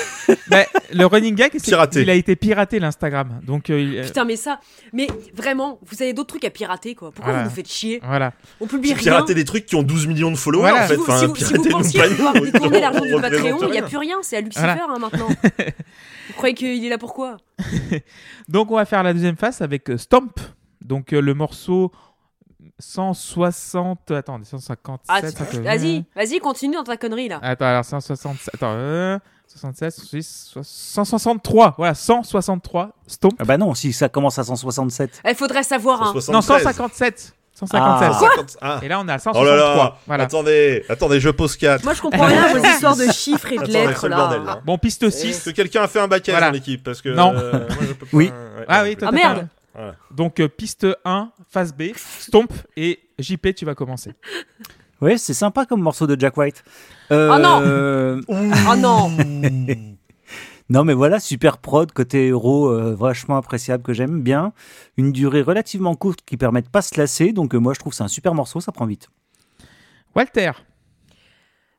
[0.49, 2.03] Bah, le running gag, Piraté.
[2.03, 3.41] il a été piraté l'Instagram.
[3.45, 4.61] Donc euh, euh, Putain, mais ça,
[4.93, 7.11] mais vraiment, vous avez d'autres trucs à pirater quoi.
[7.11, 7.45] Pourquoi Voilà.
[7.45, 8.33] vous nous faites chier voilà.
[8.61, 9.03] On publie rien.
[9.03, 10.85] Pirater des trucs qui ont 12 millions de followers Voilà.
[10.85, 10.95] en fait.
[10.95, 13.79] Si vous, Enfin, si vous- si vous pensiez pouvoir détourner l'argent du Patreon, il n'y
[13.79, 14.87] a plus rien, c'est à Lucifer Voilà.
[14.89, 15.29] hein, maintenant.
[15.29, 17.37] vous croyez qu'il est là pourquoi
[18.49, 20.39] Donc on va faire la deuxième face avec euh, Stomp.
[20.85, 21.93] Donc euh, le morceau
[22.79, 24.11] 160.
[24.11, 25.07] Attends, 157.
[25.09, 27.39] Ah, tu- Vas-y, vas-y, continue dans ta connerie là.
[27.43, 28.55] Attends, alors 167.
[28.55, 29.19] Attends, euh,
[29.49, 31.75] 76, 166, 163.
[31.79, 32.91] Voilà, 163.
[33.07, 33.35] Stomp.
[33.39, 35.23] Ah bah non, si ça commence à 167.
[35.29, 36.03] Il faudrait savoir.
[36.03, 36.13] Hein.
[36.13, 36.33] 173.
[36.35, 37.33] Non, 157.
[37.55, 38.11] 157.
[38.13, 38.19] Ah.
[38.21, 38.81] 50 ah.
[38.83, 39.45] Et là, on est à Oh 163.
[39.57, 40.25] là là Voilà.
[40.25, 41.85] Attendez, attendez, je pose 4.
[41.85, 44.17] Moi, je comprends rien à vos histoires de chiffres et de Attendez, lettres là.
[44.17, 44.61] bordel, là.
[44.67, 45.45] Bon, piste Est-ce 6.
[45.45, 46.49] que quelqu'un a fait un bac S Voilà.
[46.49, 47.09] dans l'équipe Parce que.
[47.09, 47.33] Non.
[47.35, 48.27] euh, moi, je peux pas- Oui.
[48.27, 49.49] ouais, Ah oui, toi, Ah, merde.
[49.77, 49.97] Voilà.
[50.11, 54.15] Donc, euh, piste 1, phase B, Stomp et JP, tu vas commencer.
[55.01, 56.65] Ouais, c'est sympa comme morceau de Jack White.
[57.13, 58.21] Euh, Oh non
[58.71, 59.11] Oh non
[60.69, 64.53] Non, mais voilà, super prod, côté héros, euh, vachement appréciable que j'aime bien.
[64.97, 67.33] Une durée relativement courte qui permet de pas se lasser.
[67.33, 69.09] Donc, euh, moi, je trouve que c'est un super morceau, ça prend vite.
[70.17, 70.53] Walter.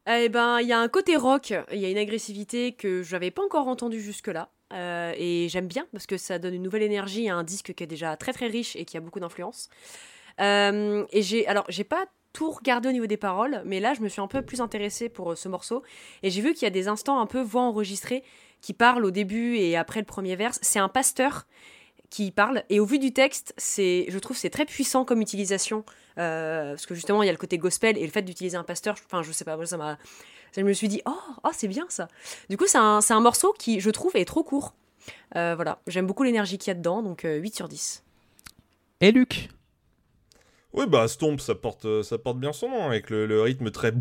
[0.09, 3.11] Eh ben, il y a un côté rock, il y a une agressivité que je
[3.11, 4.49] n'avais pas encore entendue jusque-là.
[4.73, 7.83] Euh, et j'aime bien parce que ça donne une nouvelle énergie à un disque qui
[7.83, 9.69] est déjà très très riche et qui a beaucoup d'influence.
[10.41, 14.01] Euh, et j'ai, alors, j'ai pas tout regardé au niveau des paroles, mais là, je
[14.01, 15.83] me suis un peu plus intéressée pour euh, ce morceau.
[16.21, 18.23] Et j'ai vu qu'il y a des instants un peu voix enregistrée
[18.61, 20.59] qui parlent au début et après le premier verse.
[20.61, 21.47] C'est un pasteur
[22.09, 22.63] qui parle.
[22.69, 25.83] Et au vu du texte, c'est, je trouve, c'est très puissant comme utilisation.
[26.15, 28.95] parce que justement, il y a le côté gospel et le fait d'utiliser un pasteur.
[29.05, 29.97] Enfin, je sais pas, moi, ça m'a.
[30.57, 31.11] Je me suis dit, oh,
[31.43, 32.07] oh c'est bien ça.
[32.49, 34.73] Du coup, c'est un, c'est un morceau qui, je trouve, est trop court.
[35.35, 38.03] Euh, voilà, j'aime beaucoup l'énergie qu'il y a dedans, donc euh, 8 sur 10.
[39.01, 39.49] Et Luc?
[40.73, 43.71] Oui, bah Stomp, ça porte, euh, ça porte bien son nom, avec le, le rythme
[43.71, 43.93] très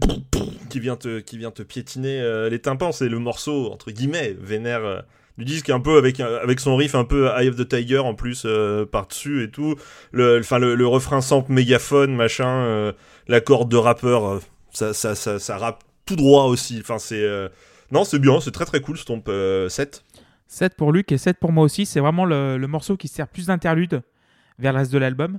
[0.69, 2.93] qui vient te, qui vient te piétiner euh, les tympans.
[2.93, 5.01] C'est le morceau, entre guillemets, vénère euh,
[5.39, 8.15] du disque, un peu avec, avec son riff un peu Eye of the Tiger en
[8.15, 9.77] plus euh, par-dessus et tout.
[10.13, 12.93] Le, enfin, le, le refrain sample mégaphone, machin, euh,
[13.29, 14.41] la corde de rappeur, euh,
[14.73, 16.79] ça, ça, ça, ça rappe tout droit aussi.
[16.81, 17.23] Enfin, c'est.
[17.23, 17.49] euh,
[17.93, 20.05] Non, c'est bien, c'est très très cool, Stomp euh, 7.
[20.49, 21.85] 7 pour Luc et 7 pour moi aussi.
[21.87, 24.03] C'est vraiment le, le morceau qui sert plus d'interlude
[24.59, 25.39] vers le reste de l'album.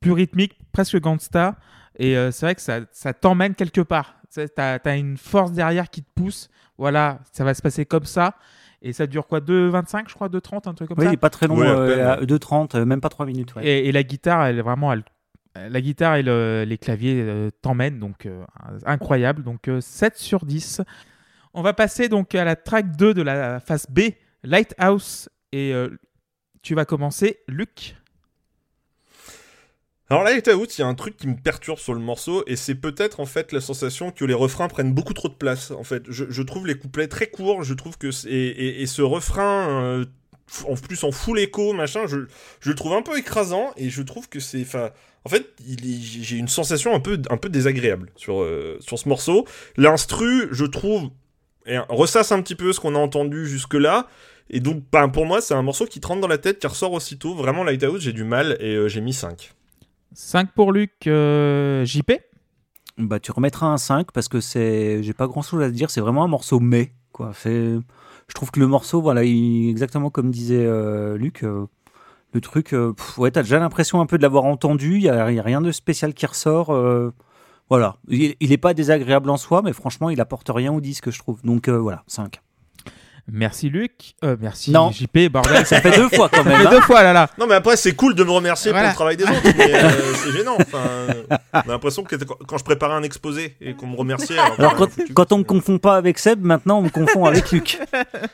[0.00, 1.56] Plus rythmique, presque gangsta.
[1.98, 4.14] Et euh, c'est vrai que ça, ça t'emmène quelque part.
[4.32, 6.48] Tu as une force derrière qui te pousse.
[6.78, 8.34] Voilà, ça va se passer comme ça.
[8.82, 11.10] Et ça dure quoi 2,25 je crois 2,30 un truc comme Oui, ça?
[11.10, 13.54] il est pas très long, Ouais, euh, peine, à 2,30, euh, même pas 3 minutes.
[13.56, 13.66] ouais.
[13.66, 14.92] et, et la guitare, elle est vraiment.
[14.92, 15.02] elle-
[15.68, 17.98] la guitare et le- les claviers euh, t'emmènent.
[17.98, 18.44] Donc euh,
[18.84, 19.42] incroyable.
[19.42, 20.82] Donc euh, 7 sur 10.
[21.54, 24.00] On va passer donc à la track 2 de la phase B,
[24.42, 25.28] Lighthouse.
[25.52, 25.88] Et euh,
[26.62, 27.96] tu vas commencer, Luc.
[30.08, 32.76] Alors Out, il y a un truc qui me perturbe sur le morceau, et c'est
[32.76, 35.72] peut-être en fait la sensation que les refrains prennent beaucoup trop de place.
[35.72, 39.82] En fait, je, trouve les couplets très courts, je trouve que et, et- ce refrain,
[39.82, 40.04] euh,
[40.68, 42.26] en plus en full écho, machin, je,
[42.60, 44.90] je le trouve un peu écrasant, et je trouve que c'est, enfin,
[45.24, 49.44] en fait, j'ai une sensation un peu, un peu désagréable sur euh, sur ce morceau.
[49.76, 51.10] L'instru, je trouve,
[51.66, 54.06] et, ressasse un petit peu ce qu'on a entendu jusque là.
[54.50, 56.66] Et donc, ben, pour moi, c'est un morceau qui te rentre dans la tête, qui
[56.68, 57.34] ressort aussitôt.
[57.34, 59.52] Vraiment, Lighthouse, j'ai du mal, et euh, j'ai mis 5.
[60.14, 62.12] 5 pour Luc, euh, JP.
[62.96, 65.90] Bah, tu remettras un 5 parce que c'est, j'ai pas grand chose à te dire,
[65.90, 67.32] c'est vraiment un morceau mais, quoi.
[67.34, 67.74] C'est,
[68.28, 71.66] je trouve que le morceau, voilà, il- exactement comme disait euh, Luc, euh,
[72.32, 75.24] le truc, euh, ouais, t'as déjà l'impression un peu de l'avoir entendu, il y a,
[75.24, 76.74] rien de spécial qui ressort,
[77.68, 77.96] voilà.
[78.08, 81.18] Il, il est pas désagréable en soi, mais franchement, il apporte rien au disque, je
[81.18, 81.42] trouve.
[81.42, 82.40] Donc voilà, 5.
[83.30, 84.14] Merci Luc.
[84.24, 84.92] Euh, merci Non.
[84.92, 85.66] JP, bordel.
[85.66, 86.58] Ça fait deux fois quand Ça même.
[86.60, 86.70] fait hein.
[86.70, 87.28] deux fois là là.
[87.38, 88.92] Non, mais après, c'est cool de me remercier Voilà.
[88.92, 89.90] pour le travail des autres, mais euh,
[90.22, 90.56] c'est gênant.
[90.60, 91.12] Enfin, euh,
[91.54, 94.36] on a l'impression que quand je préparais un exposé et qu'on me remerciait.
[94.58, 97.80] alors quand, quand on me confond pas avec Seb, maintenant on me confond avec Luc.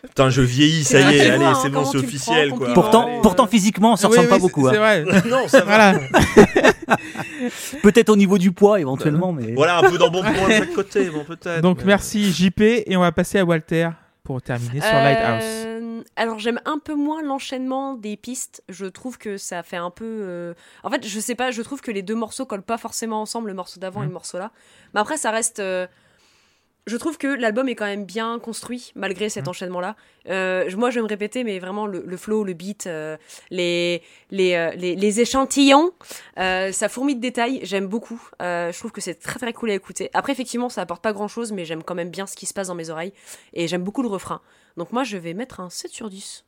[0.09, 2.75] Putain, je vieillis, ça y est, allez, hein, c'est bon, c'est officiel, prends, quoi.
[2.75, 3.21] Pourtant, Allez.
[3.23, 4.69] pourtant physiquement, on se Oui, ressemble oui, pas beaucoup.
[4.69, 5.05] C'est hein.
[5.05, 5.23] vrai.
[5.31, 5.65] Non, ça va.
[5.65, 5.99] Voilà.
[7.83, 9.53] Peut-être au niveau du poids éventuellement, mais.
[9.55, 11.61] Voilà, un peu d'embonpoint de chaque côté, bon, peut-être.
[11.63, 13.89] Donc mais- merci JP et on va passer à Walter
[14.25, 16.05] pour terminer sur Euh, Lighthouse.
[16.17, 18.63] Alors j'aime un peu moins l'enchaînement des pistes.
[18.69, 20.05] Je trouve que ça fait un peu.
[20.23, 20.55] euh,
[20.85, 21.51] En fait, je sais pas.
[21.51, 24.13] Je trouve que les deux morceaux collent pas forcément ensemble, le morceau d'avant et le
[24.13, 24.51] morceau là.
[24.95, 25.59] Mais après, ça reste.
[25.61, 25.87] euh,
[26.89, 29.51] Je trouve que l'album est quand même bien construit malgré cet Mhm.
[29.51, 29.95] enchaînement-là.
[30.29, 33.17] Euh, je- moi, je vais me répéter, mais vraiment le, le flow, le beat, euh,
[33.51, 34.03] les,
[34.33, 35.93] les, euh, les, les échantillons,
[36.39, 37.61] euh, ça fourmille de détails.
[37.63, 38.21] J'aime beaucoup.
[38.43, 40.11] Euh, je trouve que c'est très très cool à écouter.
[40.13, 42.67] Après, effectivement, ça apporte pas grand-chose, mais j'aime quand même bien ce qui se passe
[42.69, 43.13] dans mes oreilles
[43.53, 44.41] et j'aime beaucoup le refrain.
[44.77, 46.45] Donc moi, je vais mettre un 7 sur 10.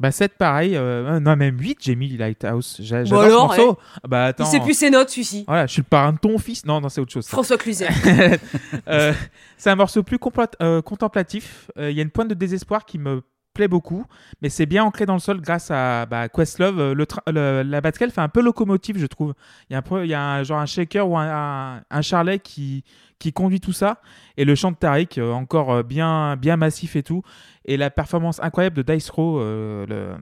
[0.00, 2.78] Bah 7 pareil, euh, non même 8 j'ai mis Lighthouse.
[2.80, 3.78] J'a- Bon J'adore ce morceau.
[4.08, 4.44] Bah attends.
[4.44, 5.44] Il sait plus ses notes, celui-ci.
[5.46, 6.64] Voilà, je suis le parrain de ton fils.
[6.64, 7.26] Non, non, c'est autre chose.
[7.26, 7.30] ça.
[7.30, 7.88] François Cluzet.
[8.88, 9.12] Euh,
[9.58, 11.70] c'est un morceau plus compla- euh, contemplatif.
[11.78, 13.22] Euh, Il y a une pointe de désespoir qui me
[13.52, 14.04] plaît beaucoup,
[14.42, 16.78] mais c'est bien ancré dans le sol grâce à bah, Questlove.
[16.78, 17.80] Euh, Le le- la
[18.10, 19.34] fait un peu locomotive, je trouve.
[19.68, 22.84] Il y a un, peu- y a un- genre un shaker ou un, charlet qui,
[23.18, 24.00] qui conduit tout ça.
[24.36, 27.22] Et le chant de Tariq, euh, encore euh, bien, bien massif et tout.
[27.64, 30.16] Et la performance incroyable de Dice Row, le,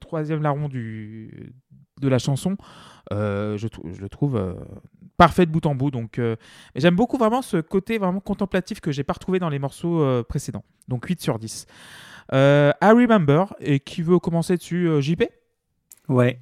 [0.00, 2.56] troisième larron de la chanson,
[3.10, 3.66] je,
[4.00, 4.56] le trouve
[5.16, 5.90] parfait de bout en bout.
[5.90, 6.20] Donc,
[6.74, 10.64] J'aime beaucoup vraiment ce côté vraiment contemplatif que j'ai pas retrouvé dans les morceaux précédents.
[10.88, 11.66] Donc 8 sur 10.
[12.32, 15.24] Euh, I Remember, et qui veut commencer dessus euh, JP
[16.08, 16.40] Ouais.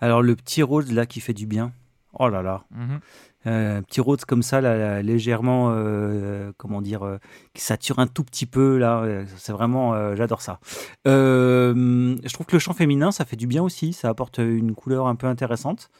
[0.00, 1.72] Alors le petit rose là qui fait du bien.
[2.18, 2.64] Oh là là.
[2.70, 3.00] Mhm.
[3.46, 7.18] Euh, petit rose comme ça, là, là, légèrement, euh, comment dire, euh,
[7.52, 10.60] qui sature un tout petit peu, là, c'est vraiment, j'adore ça.
[11.04, 15.06] Je trouve que le chant féminin, ça fait du bien aussi, ça apporte une couleur
[15.06, 15.90] un peu intéressante.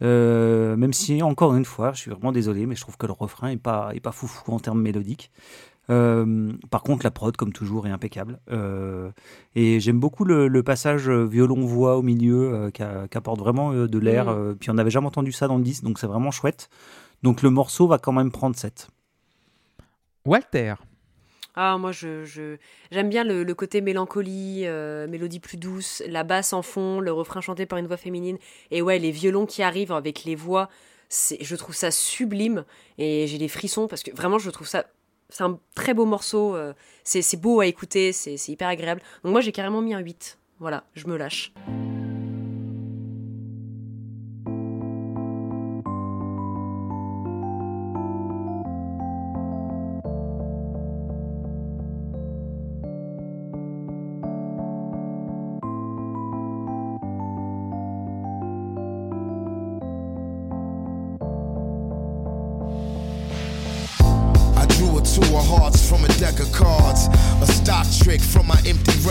[0.00, 3.48] Même si, encore une fois, je suis vraiment désolé, mais je trouve que le refrain
[3.48, 5.30] est pas, est pas foufou en termes mélodiques.
[5.88, 8.40] Euh, par contre, la prod, comme toujours, est impeccable.
[8.50, 9.10] Euh,
[9.54, 13.98] et j'aime beaucoup le, le passage violon-voix au milieu, euh, qui, apporte vraiment euh, de
[13.98, 14.26] l'air.
[14.26, 14.28] Mm.
[14.30, 16.68] euh, puis on n'avait jamais entendu ça dans le disque, donc c'est vraiment chouette.
[17.22, 18.88] Donc le morceau va quand même prendre 7.
[20.24, 20.74] Walter.
[21.54, 22.56] Ah, moi, je, je-
[22.90, 27.12] j'aime bien le, le côté mélancolie, euh, mélodie plus douce, la basse en fond, le
[27.12, 28.36] refrain chanté par une voix féminine.
[28.70, 30.68] Et ouais, les violons qui arrivent avec les voix,
[31.08, 32.64] c'est, je trouve ça sublime.
[32.98, 34.84] Et j'ai des frissons parce que vraiment, je trouve ça.
[35.28, 36.54] C'est un très beau morceau.
[36.54, 36.72] euh,
[37.04, 39.02] c'est, beau à écouter, c'est hyper agréable.
[39.22, 40.38] Donc moi, j'ai carrément mis un 8.
[40.58, 41.52] Voilà, je me lâche.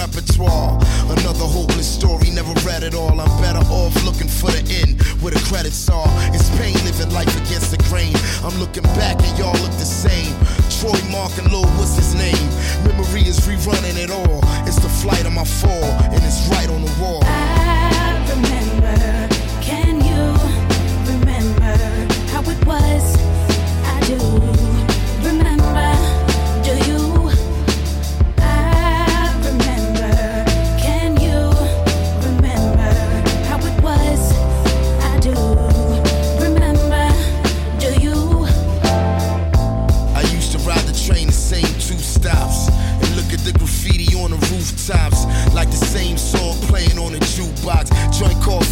[0.06, 0.78] Repertoire.
[1.10, 3.20] Another hopeless story, never read it all.
[3.20, 6.08] I'm better off looking for the end where the credits are.
[6.34, 8.14] It's pain living life against the grain.
[8.44, 10.34] I'm looking back and y'all look the same.
[10.78, 12.46] Troy Mark and Lil, what's his name?
[12.86, 14.40] Memory is rerunning it all.
[14.68, 17.22] It's the flight of my fall, and it's right on the wall.
[17.24, 18.96] I remember.
[19.62, 20.22] Can you
[21.10, 21.74] remember
[22.32, 23.06] how it was?
[23.86, 24.55] I do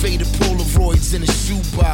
[0.03, 1.92] faded Polaroids in a shoebox.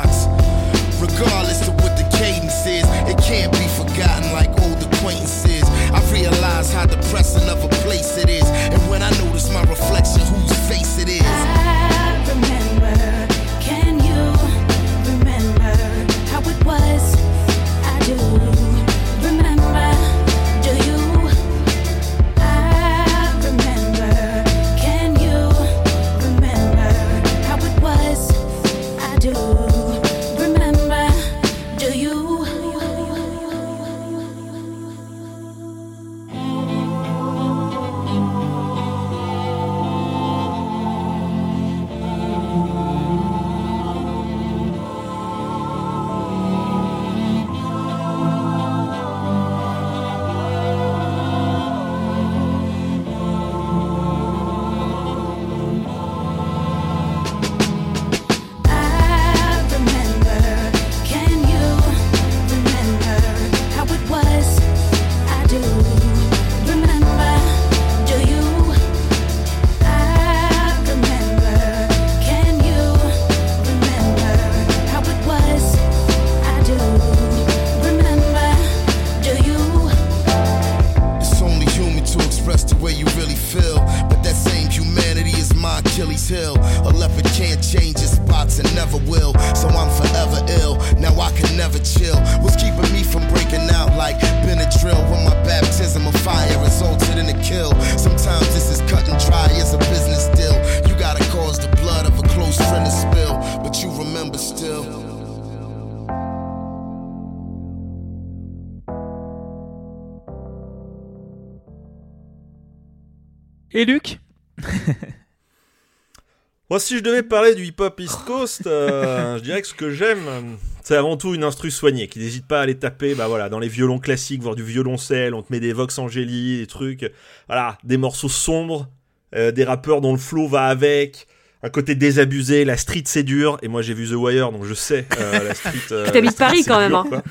[116.90, 120.58] Si je devais parler du hip-hop East Coast, euh, je dirais que ce que j'aime,
[120.84, 123.60] c'est avant tout une instru soignée, qui n'hésite pas à aller taper bah, voilà, dans
[123.60, 127.12] les violons classiques, voire du violoncelle, on te met des Vox Angeli, des trucs,
[127.46, 128.90] voilà, des morceaux sombres,
[129.36, 131.28] euh, des rappeurs dont le flow va avec,
[131.62, 134.74] un côté désabusé, la street c'est dur, et moi j'ai vu The Wire, donc je
[134.74, 135.92] sais euh, la street...
[135.92, 137.22] euh, Tu t'habites Paris, quand dur, même, hein.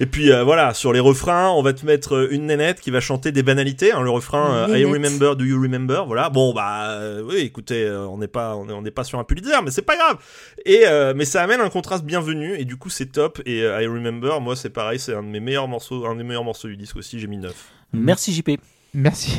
[0.00, 2.90] Et puis euh, voilà, sur les refrains, on va te mettre euh, une nénette qui
[2.90, 3.92] va chanter des banalités.
[3.92, 6.28] hein, le refrain euh, I remember, do you remember Voilà.
[6.30, 9.18] Bon bah euh, oui, écoutez, euh, on n'est pas on est, on n'est pas sur
[9.18, 10.16] un Pulitzer, mais c'est pas grave.
[10.64, 13.40] Et euh, mais ça amène un contraste bienvenu et du coup c'est top.
[13.46, 16.24] Et euh, I remember, moi c'est pareil, c'est un de mes meilleurs morceaux, un des
[16.24, 17.20] meilleurs morceaux du disque aussi.
[17.20, 17.52] J'ai mis 9.
[17.92, 18.50] Merci JP.
[18.94, 19.38] Merci.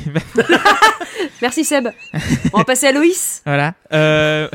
[1.42, 1.90] Merci Seb.
[2.54, 3.42] On va passer à Loïs.
[3.46, 3.74] Voilà.
[3.92, 4.48] Euh,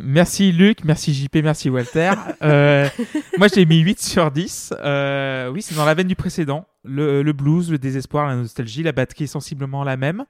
[0.00, 2.12] merci Luc, merci JP, merci Walter.
[2.42, 2.88] Euh,
[3.38, 4.74] moi j'ai mis 8 sur 10.
[4.78, 6.66] Euh, oui, c'est dans la veine du précédent.
[6.84, 10.24] Le, le blues, le désespoir, la nostalgie, la batterie est sensiblement la même.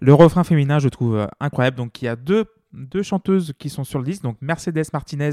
[0.00, 1.76] Le refrain féminin, je trouve euh, incroyable.
[1.76, 5.30] Donc il y a deux, deux chanteuses qui sont sur le disque, donc Mercedes Martinez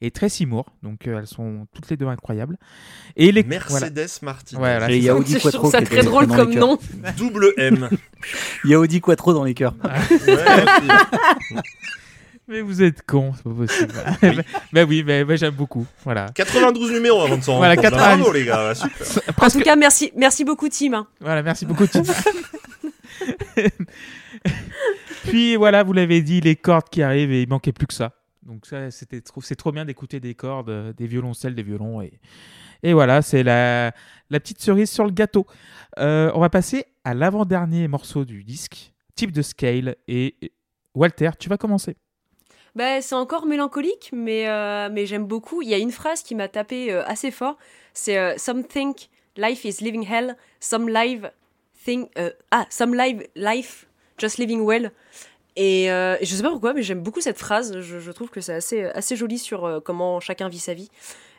[0.00, 0.66] et Tracy Moore.
[0.82, 2.58] Donc euh, elles sont toutes les deux incroyables.
[3.16, 3.90] Et les voilà.
[3.90, 4.58] Mercedes Martin.
[4.58, 6.78] Voilà, Et c'est il y a Je trouve ça très drôle comme nom.
[7.16, 7.88] Double M.
[8.64, 9.74] Il y a Audi Quattro dans les cœurs.
[9.84, 10.32] Ouais.
[12.48, 13.94] Mais vous êtes cons, c'est pas possible.
[14.72, 15.86] mais oui, mais, mais j'aime beaucoup.
[16.04, 16.26] Voilà.
[16.34, 17.98] 92 numéros avant de s'en Voilà, rendre compte.
[17.98, 18.20] 90.
[18.22, 19.22] Bravo les gars, super.
[19.28, 20.92] En Presque tout cas, merci, merci beaucoup, Tim.
[20.94, 21.06] hein.
[21.20, 21.86] Voilà, merci beaucoup.
[21.86, 22.02] Tim.
[25.24, 28.12] Puis voilà, vous l'avez dit, les cordes qui arrivent et il manquait plus que ça.
[28.42, 32.20] Donc ça, c'était trop, c'est trop bien d'écouter des cordes, des violoncelles, des violons et
[32.82, 33.92] et voilà, c'est la
[34.30, 35.46] la petite cerise sur le gâteau.
[35.98, 40.52] Euh, on va passer à l'avant-dernier morceau du disque, type de scale et
[40.94, 41.96] Walter, tu vas commencer.
[42.76, 45.62] Bah, c'est encore mélancolique, mais, euh, mais j'aime beaucoup.
[45.62, 47.56] Il y a une phrase qui m'a tapé euh, assez fort.
[47.94, 49.08] C'est euh, Some think
[49.38, 51.30] life is living hell, some live
[51.86, 52.10] think
[52.50, 53.86] ah some live life
[54.18, 54.90] just living well.
[55.56, 57.80] Et je sais pas pourquoi, mais j'aime beaucoup cette phrase.
[57.80, 60.90] Je, trouve que c'est assez assez joli sur comment chacun vit sa vie.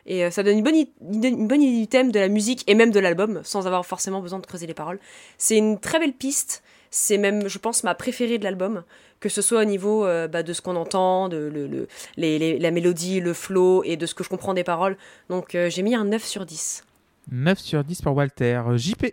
[0.06, 0.86] Et ça donne une bonne,
[1.22, 4.20] une bonne idée du thème de la musique et même de l'album, sans avoir forcément
[4.20, 4.98] besoin de creuser les paroles.
[5.36, 6.64] C'est une très belle piste.
[6.90, 8.82] C'est même, je pense, ma préférée de l'album
[9.20, 12.38] que ce soit au niveau euh, bah, de ce qu'on entend, de le, le- les-
[12.38, 14.96] les- la mélodie, le flow et de ce que je comprends des paroles.
[15.28, 16.84] Donc euh, j'ai mis un 9 sur 10.
[17.32, 18.62] 9 sur 10 pour Walter.
[18.68, 19.06] Euh, JP.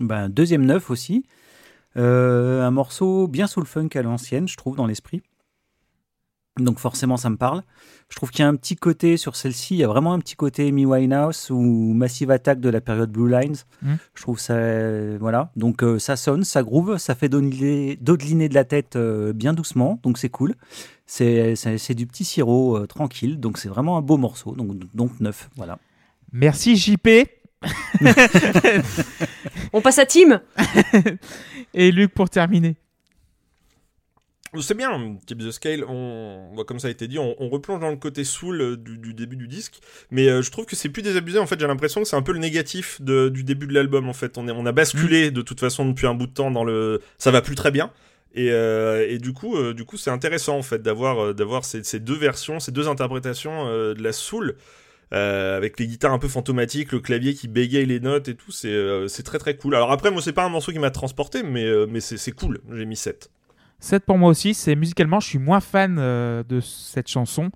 [0.00, 1.26] Ben, deuxième neuf aussi.
[1.98, 5.22] Euh, un morceau bien soul funk à l'ancienne, je trouve, dans l'esprit.
[6.58, 7.62] Donc forcément, ça me parle.
[8.08, 10.20] Je trouve qu'il y a un petit côté sur celle-ci, il y a vraiment un
[10.20, 13.56] petit côté Amy Winehouse ou Massive Attack de la période Blue Lines.
[13.82, 13.94] Mm.
[14.14, 15.50] Je trouve ça, euh, voilà.
[15.56, 19.52] Donc euh, ça sonne, ça groove, ça fait dodeliner dodeliner de la tête euh, bien
[19.52, 20.54] doucement, donc c'est cool.
[21.06, 24.52] C'est du petit sirop euh, tranquille, donc c'est vraiment un beau morceau.
[24.52, 25.78] Donc donc neuf, voilà.
[26.32, 27.08] Merci JP.
[29.72, 30.40] On passe à Tim
[31.74, 32.76] Et Luc pour terminer.
[34.60, 37.90] C'est bien, type The Scale, on, comme ça a été dit, on, on replonge dans
[37.90, 39.80] le côté soul euh, du, début du disque,
[40.10, 42.22] mais euh, je trouve que c'est plus désabusé, en fait j'ai l'impression que c'est un
[42.22, 44.38] peu le négatif du début de l'album, en fait.
[44.38, 47.00] On, est, on a basculé de toute façon depuis un bout de temps dans le...
[47.18, 47.90] Ça va plus très bien,
[48.34, 52.60] et, euh, du coup, du coup c'est intéressant en fait d'avoir d'avoir ces, deux versions,
[52.60, 54.56] ces deux interprétations de la soul,
[55.10, 59.08] avec les guitares un peu fantomatiques, le clavier qui bégaye les notes et tout, c'est
[59.08, 59.74] c'est très très cool.
[59.74, 62.84] Alors après, moi c'est pas un morceau qui m'a transporté, mais, mais c'est cool, j'ai
[62.84, 63.30] mis 7.
[63.78, 67.50] 7 pour moi aussi, c'est musicalement, je suis moins fan euh, de cette chanson,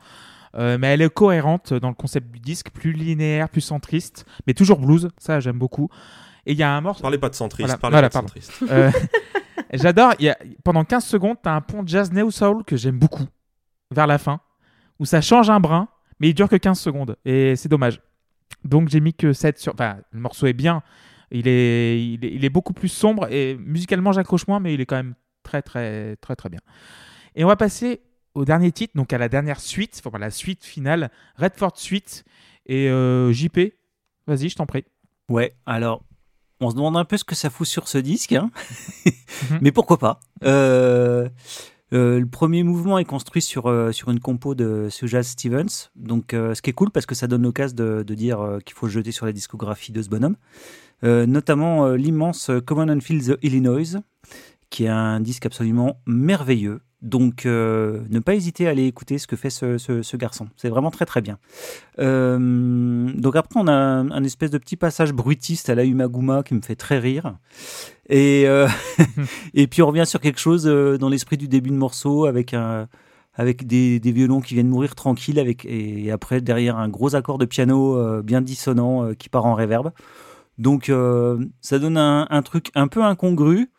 [0.57, 4.55] euh, mais elle est cohérente dans le concept du disque, plus linéaire, plus centriste, mais
[4.55, 5.89] toujours blues, ça j'aime beaucoup.
[6.47, 7.03] Et il y a un morceau.
[7.03, 8.53] Parlez pas de centriste, Voilà, parlez voilà, pas de centriste.
[8.71, 8.91] euh,
[9.75, 12.77] J'adore, il y a- pendant 15 secondes, tu as un pont jazz neo soul que
[12.77, 13.27] j'aime beaucoup,
[13.91, 14.41] vers la fin,
[14.99, 18.01] où ça change un brin, mais il dure que 15 secondes, et c'est dommage.
[18.65, 19.73] Donc j'ai mis que 7 sur.
[19.75, 20.83] Enfin, le morceau est bien,
[21.31, 24.81] il est, il est, il est beaucoup plus sombre, et musicalement j'accroche moins, mais il
[24.81, 26.61] est quand même très, très, très, très bien.
[27.35, 28.03] Et on va passer
[28.35, 32.25] au dernier titre, donc à la dernière suite, enfin la suite finale, Redford Suite.
[32.67, 33.59] Et euh, JP,
[34.27, 34.85] vas-y, je t'en prie.
[35.29, 36.03] Ouais, alors,
[36.61, 38.51] on se demande un peu ce que ça fout sur ce disque, hein.
[39.51, 39.59] Mhm.
[39.63, 40.21] mais pourquoi pas.
[40.45, 41.29] Euh,
[41.93, 46.63] euh, le premier mouvement est construit sur, sur une compo de Sujaz Stevens, donc ce
[46.63, 49.27] qui est cool parce que ça donne l'occasion de, de dire qu'il faut jeter sur
[49.27, 50.37] la discographie de ce bonhomme.
[51.03, 53.97] Notamment l'immense Common and Feel the Illinois,
[54.71, 56.81] qui est un disque absolument merveilleux.
[57.03, 60.49] Donc, euh, ne pas hésiter à aller écouter ce que fait ce, garçon.
[60.57, 61.39] C'est vraiment très très bien.
[61.99, 66.55] Euh, donc après, on a un, espèce de petit passage bruitiste à la Umaguma qui
[66.55, 67.37] me fait très rire.
[68.09, 68.69] Et, euh,
[69.55, 72.89] et puis on revient sur quelque chose dans l'esprit du début de morceau avec un
[73.35, 77.47] avec des, violons qui viennent mourir tranquilles avec et après derrière un gros accord de
[77.47, 79.93] piano bien dissonant qui part en réverb.
[80.59, 80.93] Donc
[81.63, 83.71] ça donne un truc un peu incongru,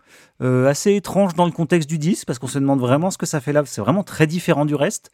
[0.42, 3.26] euh, assez étrange dans le contexte du disque, parce qu'on se demande vraiment ce que
[3.26, 3.64] ça fait là.
[3.66, 5.12] C'est vraiment très différent du reste,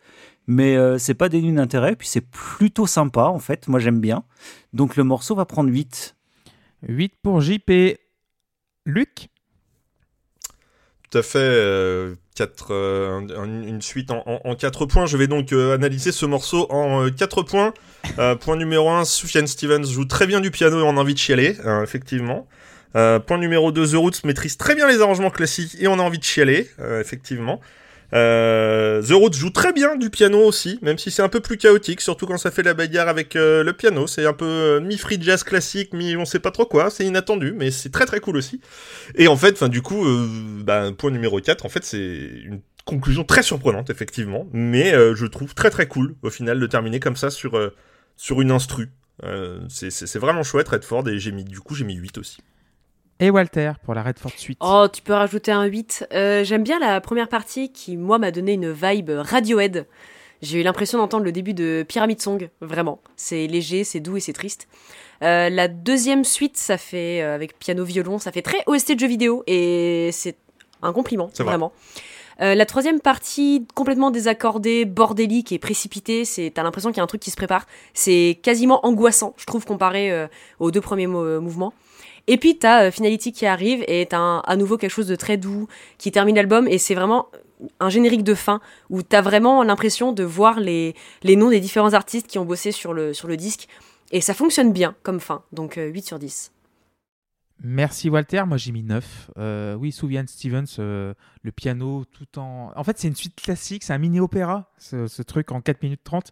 [0.48, 3.68] mais euh, c'est pas dénué d'intérêt, puis c'est plutôt sympa en fait.
[3.68, 4.24] Moi j'aime bien.
[4.74, 6.16] Donc le morceau va prendre 8.
[6.88, 7.72] 8 pour JP.
[8.86, 9.28] Luc?
[11.10, 11.40] Tout à fait.
[11.40, 15.06] euh, quatre, euh, un- un- une suite en, en, en quatre points.
[15.08, 17.74] Je vais donc euh, analyser ce morceau en euh, quatre points.
[18.20, 21.14] Euh, point numéro 1, Sufjan Stevens joue très bien du piano et on a envie
[21.16, 22.48] de chialer, euh, effectivement.
[22.96, 26.02] Euh, point numéro 2, The Roots maîtrise très bien les arrangements classiques et on a
[26.02, 27.60] envie de chialer, euh, effectivement.
[28.14, 31.58] Euh, The Roots joue très bien du piano aussi, même si c'est un peu plus
[31.58, 34.08] chaotique, surtout quand ça fait la bagarre avec euh, le piano.
[34.08, 37.54] C'est un peu euh, mi-free jazz classique, mi on sait pas trop quoi, c'est inattendu,
[37.56, 38.62] mais c'est très très cool aussi.
[39.16, 40.06] Et en fait, enfin du coup,
[40.64, 45.54] bah, point numéro 4, en fait c'est une conclusion très surprenante, effectivement, mais je trouve
[45.54, 47.60] très très cool au final de terminer comme ça sur,
[48.16, 48.90] sur une instru.
[49.70, 52.38] C'est vraiment chouette Redford et j'ai mis du coup j'ai mis 8 aussi.
[53.20, 54.58] Et Walter pour la Redford Suite.
[54.62, 56.08] Oh, tu peux rajouter un 8.
[56.14, 59.86] Euh, J'aime bien la première partie qui, moi, m'a donné une vibe Radiohead.
[60.42, 63.00] J'ai eu l'impression d'entendre le début de Pyramid Song, vraiment.
[63.16, 64.68] C'est léger, c'est doux et c'est triste.
[65.24, 69.08] Euh, la deuxième suite, ça fait, euh, avec piano-violon, ça fait très OST de jeu
[69.08, 70.36] vidéo et c'est
[70.84, 71.54] un compliment, C'est vrai.
[71.54, 71.74] vraiment.
[72.40, 77.04] Euh, la troisième partie, complètement désaccordée, bordélique et précipitée, c'est t'as l'impression qu'il y a
[77.04, 77.66] un truc qui se prépare.
[77.96, 80.28] C'est quasiment angoissant, je trouve, comparé euh,
[80.60, 81.74] aux deux premiers mo- mouvements.
[82.28, 85.16] Et puis t'as euh, Finality qui arrive et t'as un- à nouveau quelque chose de
[85.16, 85.68] très doux
[85.98, 87.28] qui termine l'album et c'est vraiment
[87.80, 88.60] un générique de fin
[88.90, 92.72] où t'as vraiment l'impression de voir les, les noms des différents artistes qui ont bossé
[92.72, 93.68] sur le, sur le disque
[94.12, 96.52] et ça fonctionne bien comme fin, donc euh, 8 sur 10.
[97.64, 99.32] Merci Walter, moi j'ai mis 9.
[99.38, 102.72] Euh, oui, Souvienne Stevens, euh, le piano tout en...
[102.76, 106.02] En fait c'est une suite classique, c'est un mini-opéra, ce, ce truc en 4 minutes
[106.04, 106.32] 30.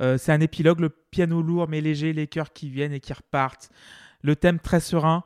[0.00, 3.12] Euh, c'est un épilogue, le piano lourd mais léger, les chœurs qui viennent et qui
[3.12, 3.68] repartent,
[4.24, 5.22] le thème très serein.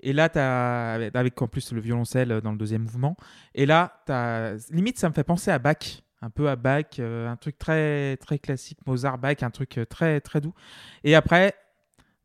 [0.00, 3.16] Et là, t'as, avec- en plus le violoncelle dans le deuxième mouvement.
[3.54, 7.28] Et là, t'as, limite, ça me fait penser à Bach, un peu à Bach, euh,
[7.28, 10.54] un truc très, très classique, Mozart, Bach, un truc euh, très, très doux.
[11.04, 11.54] Et après,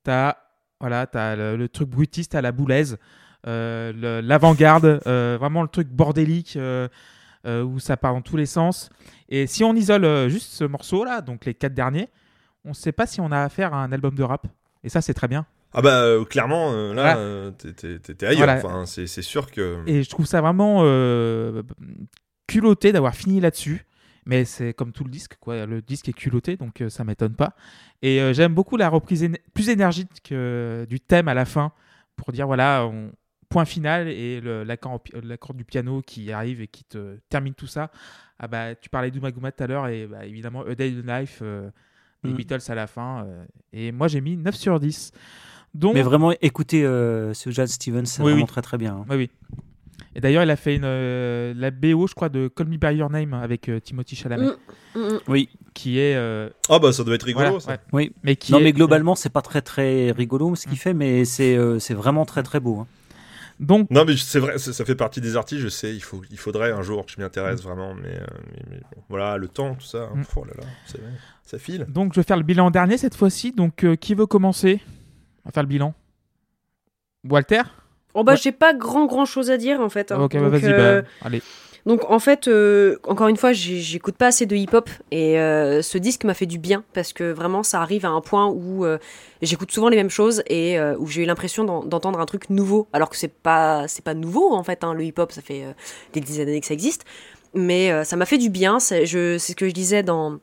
[0.04, 0.38] t'as,
[0.80, 2.98] voilà, t'as le, truc brutiste à la boulaise,
[3.46, 6.88] euh, l'avant-garde, euh, vraiment le truc bordélique euh,
[7.46, 8.90] euh, où ça part dans tous les sens.
[9.30, 12.10] Et si on isole euh, juste ce morceau-là, donc les quatre derniers,
[12.66, 14.48] on ne sait pas si on a affaire à un album de rap.
[14.84, 15.46] Et ça, c'est très bien.
[15.74, 17.18] Ah bah euh, clairement euh, là Voilà.
[17.18, 18.56] euh, t'es- t'es t'es- t'es ailleurs, Voilà.
[18.58, 19.84] enfin c'est c'est sûr que...
[19.86, 21.62] Et je trouve ça vraiment euh,
[22.48, 23.86] culotté d'avoir fini là-dessus.
[24.26, 25.66] Mais c'est comme tout le disque, quoi.
[25.66, 27.56] Le disque est culotté, donc euh, ça m'étonne pas.
[28.02, 31.72] Et euh, j'aime beaucoup la reprise éne- plus énergique euh, du thème à la fin
[32.18, 33.12] pour dire voilà, on-
[33.50, 35.00] point final et le- l'accord
[35.54, 37.90] du piano qui arrive et qui te termine tout ça.
[38.40, 41.40] Ah bah, tu parlais d'Umaguma tout à l'heure et bah, évidemment A Day in Life,
[41.42, 41.70] euh,
[42.26, 42.36] les Mm.
[42.36, 43.24] Beatles à la fin.
[43.26, 45.12] euh, et moi j'ai mis 9 sur 10.
[45.78, 48.48] Donc, Mais vraiment, écoutez euh, ce Jazz Stevens, c'est Oui, vraiment oui.
[48.50, 48.96] très très bien.
[48.96, 49.06] hein.
[49.10, 49.30] Oui, oui.
[50.16, 52.96] Et d'ailleurs, il a fait une, euh, la BO, je crois, de Call Me By
[52.96, 55.20] Your Name avec euh, Timothy Chalamet, Mm, mm, mm.
[55.28, 56.16] Oui, qui est.
[56.16, 57.72] euh, Ah bah ça doit être rigolo voilà, ça.
[57.72, 57.80] ouais.
[57.94, 58.12] oui.
[58.24, 61.24] Mais qui Non, est- mais globalement, c'est pas très très rigolo ce qu'il fait, mais
[61.26, 62.80] c'est euh, c'est vraiment très très beau.
[62.80, 62.88] hein.
[63.60, 66.38] Donc, Non mais c'est vrai, ça, fait partie des artistes, je sais, il, faut, il
[66.38, 69.48] faudrait un jour que je m'y intéresse vraiment, mais, euh, mais- mais bon, voilà, le
[69.48, 70.54] temps, tout ça, hein, oh là
[71.44, 71.86] ça file.
[71.90, 73.52] donc, je vais faire le bilan dernier cette fois-ci.
[73.54, 74.80] Donc, euh, qui veut commencer?
[75.54, 75.94] Faire le bilan
[77.30, 77.62] Walter?
[78.14, 78.38] Oh bah Ouais.
[78.42, 80.12] j'ai pas grand grand chose à dire en fait.
[80.12, 80.22] hein.
[80.22, 81.42] Ok, bah, vas-y, euh, bah, allez.
[81.86, 85.98] Donc en fait, euh, encore une fois, j'écoute pas assez de hip-hop et euh, ce
[85.98, 88.98] disque m'a fait du bien parce que vraiment ça arrive à un point où euh,
[89.42, 92.88] j'écoute souvent les mêmes choses et où j'ai eu l'impression d'en- d'entendre un truc nouveau,
[92.92, 94.84] alors que c'est pas c'est pas nouveau en fait.
[94.84, 95.64] hein, le hip-hop, ça fait
[96.14, 97.06] des dizaines d'années que ça existe,
[97.54, 98.80] mais ça m'a fait du bien.
[98.80, 100.40] C'est ce que je disais dans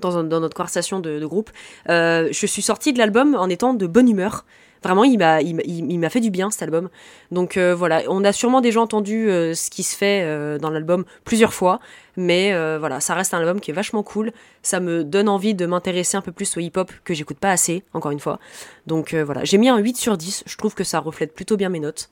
[0.00, 1.50] dans, un- dans notre conversation de, de groupe.
[1.88, 4.44] Euh, je suis sortie de l'album en étant de bonne humeur.
[4.82, 6.88] Vraiment, il m'a il, m'a- il- il m'a fait du bien cet album.
[7.32, 11.04] Donc euh, voilà, on a sûrement déjà entendu euh, ce qui se fait dans l'album
[11.24, 11.80] plusieurs fois,
[12.16, 14.32] mais voilà, ça reste un album qui est vachement cool.
[14.62, 17.82] Ça me donne envie de m'intéresser un peu plus au hip-hop que j'écoute pas assez,
[17.94, 18.38] encore une fois.
[18.86, 20.44] Donc voilà, j'ai mis un 8 sur 10.
[20.46, 22.10] Je trouve que ça reflète plutôt bien mes notes.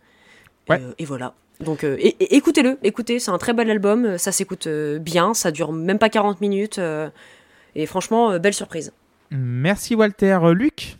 [0.69, 0.81] Ouais.
[0.99, 1.35] Et voilà.
[1.61, 5.71] Donc euh, écoutez-le, écoutez, c'est un très bel album, ça s'écoute euh, bien, ça dure
[5.73, 6.79] même pas 40 minutes.
[6.81, 7.09] euh,
[7.75, 8.93] et franchement, euh, belle surprise.
[9.31, 10.39] Merci Walter.
[10.43, 10.97] Euh, Luc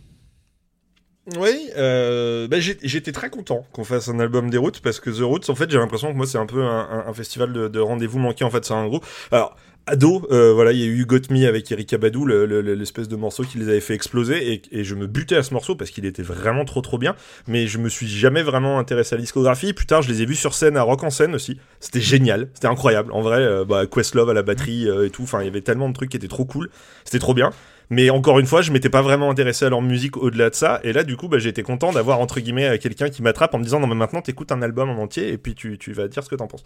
[1.39, 5.21] Oui, euh, bah, j'étais très content qu'on fasse un album des Roots parce que The
[5.23, 7.67] Roots, en fait, j'ai l'impression que moi, c'est un peu un, un- un festival de,
[7.67, 9.05] de rendez-vous manqué en fait sur un groupe.
[9.31, 9.55] Alors,
[9.87, 12.73] ado, euh, voilà, il y a eu Got Me avec Erika Badou, le- le- le-
[12.73, 15.53] l'espèce de morceau qui les avait fait exploser et, et je me butais à ce
[15.53, 17.15] morceau parce qu'il était vraiment trop trop bien.
[17.47, 19.73] Mais je me suis jamais vraiment intéressé à la discographie.
[19.73, 21.59] Plus tard, je les ai vus sur scène à Rock en scène aussi.
[21.79, 23.11] C'était génial, c'était incroyable.
[23.11, 25.23] En vrai, euh, bah, Questlove à la batterie euh, et tout.
[25.23, 26.69] Enfin, il y avait tellement de trucs qui étaient trop cool.
[27.03, 27.51] C'était trop bien.
[27.89, 30.79] Mais encore une fois, je m'étais pas vraiment intéressé à leur musique au-delà de ça.
[30.83, 33.59] Et là, du coup, bah, été content d'avoir entre guillemets euh, quelqu'un qui m'attrape en
[33.59, 36.23] me disant non mais maintenant t'écoutes un album en entier et puis tu, vas dire
[36.23, 36.63] ce que t'en penses.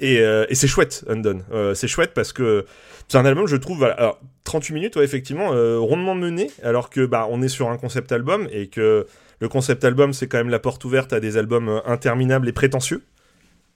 [0.00, 1.44] Et, euh, et c'est chouette, Undone.
[1.52, 2.64] Euh, c'est chouette parce que
[3.08, 6.90] c'est un album, je trouve, voilà, alors, 38 minutes, ouais, effectivement, euh, rondement mené, alors
[6.90, 9.06] que bah on est sur un concept album et que
[9.40, 13.02] le concept album c'est quand même la porte ouverte à des albums interminables et prétentieux.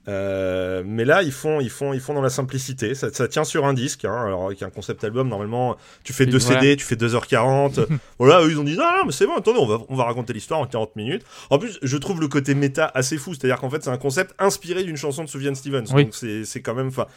[0.07, 2.93] Euh, mais là, ils font, ils font, ils font dans la simplicité.
[2.95, 4.05] Ça, ça tient sur un disque.
[4.05, 4.25] Hein.
[4.25, 6.39] Alors, avec un concept album, normalement, tu fais deux.
[6.39, 7.87] CD, tu fais 2h40.
[8.19, 10.03] voilà, eux, ils ont dit, non, non, mais c'est bon, attendez, on va, on va
[10.03, 11.23] raconter l'histoire en 40 minutes.
[11.49, 13.33] En plus, je trouve le côté méta assez fou.
[13.33, 15.85] C'est-à-dire qu'en fait, c'est un concept inspiré d'une chanson de Sufjan Stevens.
[15.93, 16.05] Oui.
[16.05, 17.07] Donc, c'est, quand même, enfin,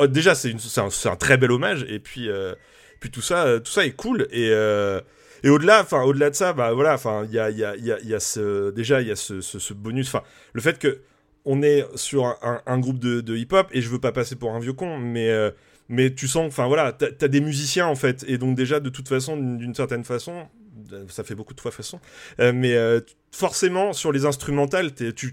[0.00, 1.86] euh, déjà, c'est, un, très bel hommage.
[1.88, 2.54] Et puis, euh,
[3.00, 4.26] puis tout ça, tout ça est cool.
[4.30, 4.50] Et,
[5.42, 7.76] et au-delà, enfin, au-delà de ça, bah voilà, enfin, il y a, il y a,
[7.76, 10.08] il y a, il y a ce, déjà, il y a ce, ce, ce bonus,
[10.08, 10.22] enfin,
[10.54, 11.00] le fait que
[11.46, 14.72] on est sur un, groupe de, hip-hop et je veux pas passer pour un vieux
[14.72, 15.50] con, mais euh,
[15.88, 18.90] mais tu sens, enfin voilà, t'as as des musiciens en fait, et donc déjà de
[18.90, 20.48] toute façon, d'une certaine façon,
[21.08, 22.00] ça fait beaucoup de fois façon,
[22.40, 25.32] euh, mais euh, forcément sur les instrumentales, t'es tu,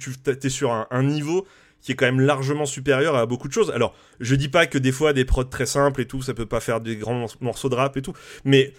[0.50, 1.48] sur un, un niveau
[1.82, 3.70] qui est quand même largement supérieur à beaucoup de choses.
[3.72, 6.46] Alors, je dis pas que des fois des prods très simples et tout, ça peut
[6.46, 8.14] pas faire des grands mor- morceaux de rap et tout,
[8.46, 8.74] mais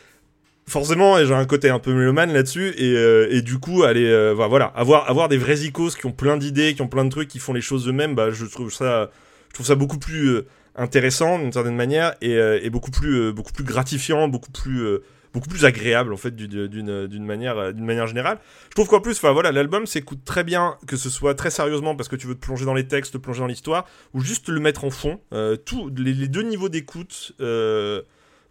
[0.67, 4.67] forcément j'ai un côté un peu mélomane là-dessus et, euh, du coup aller euh, voilà
[4.67, 7.39] avoir avoir des vrais icos qui ont plein d'idées qui ont plein de trucs qui
[7.39, 9.11] font les choses eux-mêmes bah je trouve ça
[9.49, 13.65] je trouve ça beaucoup plus euh, intéressant d'une certaine manière et, beaucoup plus beaucoup plus
[13.65, 14.85] gratifiant beaucoup plus
[15.33, 18.39] beaucoup plus agréable en fait d'une d'une manière d'une manière générale.
[18.71, 21.95] Je trouve qu'en plus enfin voilà l'album s'écoute très bien que ce soit très sérieusement
[21.95, 24.49] parce que tu veux te plonger dans les textes te plonger dans l'histoire ou juste
[24.49, 25.21] le mettre en fond
[25.65, 27.35] tout les, deux niveaux d'écoute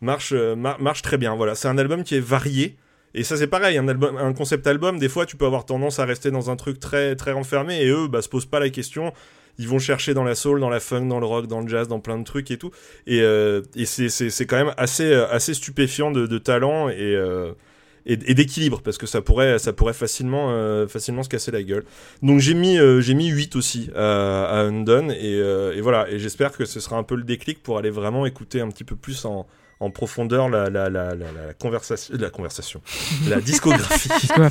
[0.04, 1.36] marche, euh, mar- marche très bien.
[1.36, 2.76] Voilà, c'est un album qui est varié.
[3.16, 6.00] Et ça c'est pareil, un album, un concept album, des fois tu peux avoir tendance
[6.00, 8.70] à rester dans un truc très très renfermé et eux bah se posent pas la
[8.70, 9.14] question.
[9.60, 11.88] Ils vont chercher dans la soul, dans la funk, dans le rock, dans le jazz,
[11.88, 12.72] dans plein de trucs et tout.
[13.06, 17.16] Et, euh, et c'est, quand même assez, euh, assez stupéfiant de, talent et,
[18.08, 21.84] et, d'équilibre parce que ça pourrait, ça pourrait facilement, facilement se casser la gueule.
[22.24, 26.10] Donc j'ai mis, j'ai mis 8 aussi à, à Undone et, et voilà.
[26.10, 28.84] Et j'espère que ce sera un peu le déclic pour aller vraiment écouter un petit
[28.84, 29.46] peu plus en,
[29.84, 32.82] en profondeur la, la, la, la, la conversation, la conversation,
[33.30, 34.10] la discographie.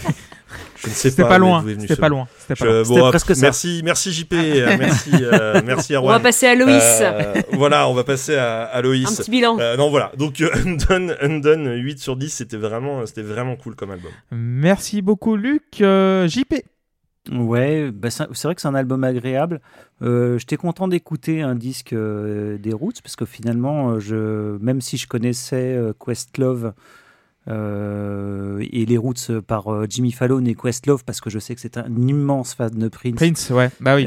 [0.84, 1.28] Je ne sais pas.
[1.28, 1.64] pas loin.
[1.80, 2.28] C'était pas loin.
[2.38, 3.00] C'était pas Je- loin.
[3.04, 3.40] bon, presque ça.
[3.40, 6.82] Merci, merci JP, euh, merci, euh, merci On va passer à Loïs.
[7.00, 9.08] Euh, voilà, on va passer à, à Loïs.
[9.08, 9.56] Un petit bilan.
[9.58, 10.12] Euh, non, voilà.
[10.18, 14.10] Donc, euh, Undone, Undone, 8 sur 10, c'était vraiment, c'était vraiment cool comme album.
[14.30, 15.80] Merci beaucoup, Luc.
[15.80, 16.54] Euh, JP.
[17.30, 19.60] Ouais, bah c'est vrai que c'est un album agréable.
[20.02, 24.80] Euh, J'étais content d'écouter un disque euh, des Roots parce que finalement, euh, je, même
[24.80, 26.72] si je connaissais euh, Questlove
[27.48, 31.76] euh, et les Roots par Jimmy Fallon et Questlove parce que je sais que c'est
[31.76, 33.14] un immense fan de Prince.
[33.16, 33.70] Prince, ouais.
[33.80, 34.04] Bah oui.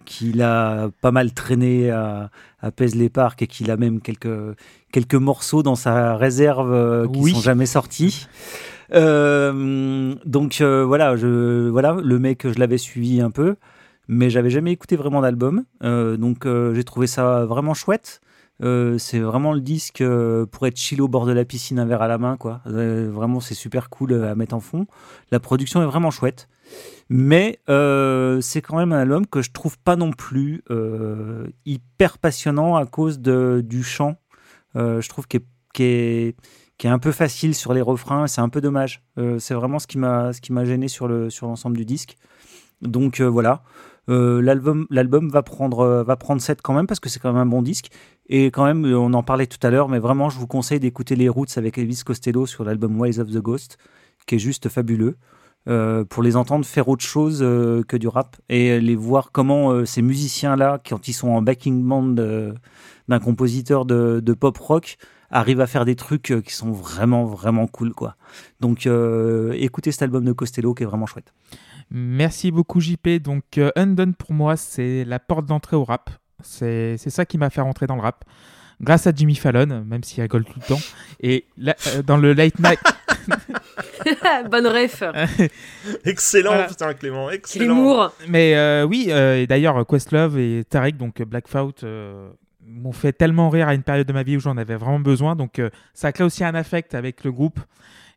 [0.04, 2.30] qu'il a pas mal traîné à,
[2.60, 4.56] à Paisley Park et qu'il a même quelques,
[4.92, 7.32] quelques morceaux dans sa réserve qui Oui.
[7.32, 8.26] sont jamais sortis.
[8.94, 13.56] Euh, donc euh, voilà, le mec, je l'avais suivi un peu,
[14.08, 15.64] mais j'avais jamais écouté vraiment d'album.
[15.82, 18.20] Euh, donc j'ai trouvé ça vraiment chouette.
[18.60, 20.02] C'est vraiment le disque
[20.52, 22.62] pour être chill au bord de la piscine, un verre à la main, quoi.
[22.64, 24.86] Vraiment, c'est super cool à mettre en fond.
[25.30, 26.48] La production est vraiment chouette.
[27.10, 30.62] Mais c'est quand même un album que je trouve pas non plus
[31.66, 34.16] hyper passionnant à cause du chant.
[34.74, 35.42] Je trouve qu'il
[35.80, 36.36] est,
[36.78, 38.26] qu'il est un peu facile sur les refrains.
[38.26, 39.02] C'est un peu dommage.
[39.18, 41.84] Euh, c'est vraiment ce qui m'a ce qui m'a gêné sur le sur l'ensemble du
[41.84, 42.16] disque.
[42.82, 43.62] Donc euh, voilà.
[44.10, 47.40] Euh, l'album l'album va prendre va prendre 7 quand même parce que c'est quand même
[47.40, 47.88] un bon disque
[48.28, 51.16] et quand même on en parlait tout à l'heure mais vraiment je vous conseille d'écouter
[51.16, 53.78] les Roots avec Elvis Costello sur l'album Wise of the Ghost
[54.26, 55.16] qui est juste fabuleux
[56.10, 60.78] pour les entendre faire autre chose que du rap et les voir comment ces musiciens-là,
[60.86, 62.14] quand ils sont en backing band
[63.08, 64.98] d'un compositeur de pop rock,
[65.34, 67.92] arrivent à faire des trucs euh, qui sont vraiment, vraiment cool.
[67.92, 68.16] quoi.
[68.60, 71.32] Donc euh, écoutez cet album de Costello qui est vraiment chouette.
[71.90, 73.20] Merci beaucoup, JP.
[73.22, 76.08] Donc, euh, Undone, pour moi, c'est la porte d'entrée au rap.
[76.42, 78.24] C'est c'est ça qui m'a fait rentrer dans le rap.
[78.80, 80.80] Grâce à Jimmy Fallon, même s'il rigole tout le temps.
[81.20, 82.80] Et là, euh, dans le late night.
[84.50, 85.02] Bonne ref.
[86.04, 86.66] Excellent, Voilà.
[86.68, 87.64] putain, Clément, excellent.
[87.76, 88.12] humour.
[88.28, 91.44] Mais euh, oui, euh, et d'ailleurs, Questlove et Tarek, donc Black
[91.84, 92.30] euh,
[92.66, 95.36] m'ont fait tellement rire à une période de ma vie où j'en avais vraiment besoin.
[95.36, 97.60] Donc, euh, ça crée aussi un affect avec le groupe.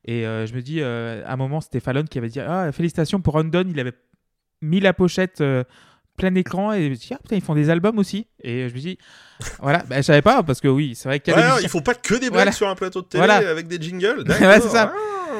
[0.05, 2.71] Et euh, je me dis, euh, à un moment, c'était Fallon qui avait dit Ah,
[2.71, 3.69] félicitations pour Undone.
[3.69, 3.93] Il avait
[4.61, 5.43] mis la pochette
[6.17, 8.25] plein écran et je me dis Ah, putain, ils font des albums aussi.
[8.41, 8.97] Et je me dis
[9.61, 11.47] Voilà, bah, je savais pas parce que oui, c'est vrai qu'il y a Ouais, des
[11.49, 12.51] non, musiciens- il faut pas que des blagues Voilà.
[12.53, 13.49] sur un plateau de télé Voilà.
[13.49, 14.23] avec des jingles.
[14.41, 14.93] Ouais, c'est ça.
[14.95, 15.33] Ah.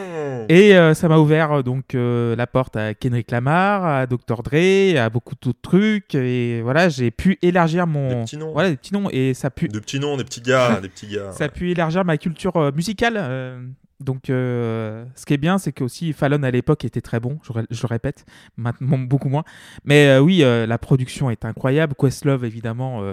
[0.50, 4.44] Et euh, ça m'a ouvert euh, donc euh, la porte à Kendrick Lamar, à Dr
[4.44, 6.16] Dre, à beaucoup d'autres trucs.
[6.16, 8.10] Et voilà, j'ai pu élargir mon.
[8.10, 8.54] Des petits noms.
[8.54, 9.10] Voilà, des petits noms.
[9.12, 11.32] Et ça a pu, De petits noms, des petits gars, des petits gars.
[11.34, 13.74] ça a pu élargir ma culture musicale.
[14.00, 17.40] donc, euh, ce qui est bien, c'est que aussi Fallon à l'époque était très bon,
[17.44, 19.44] je, le répète, maintenant beaucoup moins.
[19.84, 21.94] Mais euh, oui, euh, la production est incroyable.
[21.96, 23.04] Questlove, évidemment,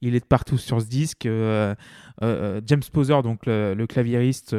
[0.00, 1.28] il est de partout sur ce disque.
[2.20, 4.54] James Poser, donc le, le claviériste,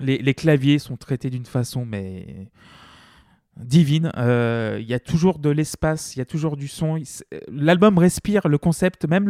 [0.00, 2.48] les, claviers sont traités d'une façon mais
[3.56, 4.10] divine.
[4.16, 7.00] Euh, Il y a toujours de l'espace, il y a toujours du son.
[7.04, 9.28] C'est- L'album respire le concept, même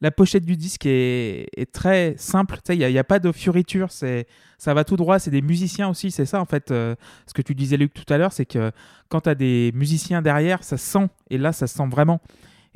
[0.00, 2.58] la pochette du disque est, très simple.
[2.70, 5.18] Il n'y a, pas de fioriture, ça va tout droit.
[5.18, 6.70] C'est des musiciens aussi, c'est ça en fait.
[6.70, 6.94] euh,
[7.26, 8.72] ce que tu disais Luc tout à l'heure, c'est que
[9.08, 11.08] quand tu as des musiciens derrière, ça se sent.
[11.30, 12.20] Et là, ça se sent vraiment.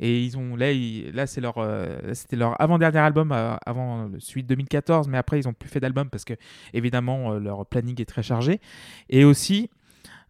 [0.01, 0.73] Et ils ont là,
[1.13, 5.39] là c'est leur, euh, c'était leur avant-dernier album euh, avant le suite 2014, mais après
[5.39, 6.33] ils ont plus fait d'album parce que
[6.73, 8.59] évidemment euh, leur planning est très chargé.
[9.09, 9.69] Et aussi,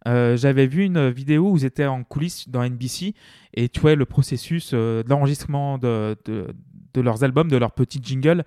[0.04, 3.14] j'avais vu une vidéo où ils étaient en coulisses dans NBC
[3.54, 6.48] et tu vois le processus euh, d'enregistrement de, de,
[6.92, 8.44] de leurs albums, de leurs petits jingles.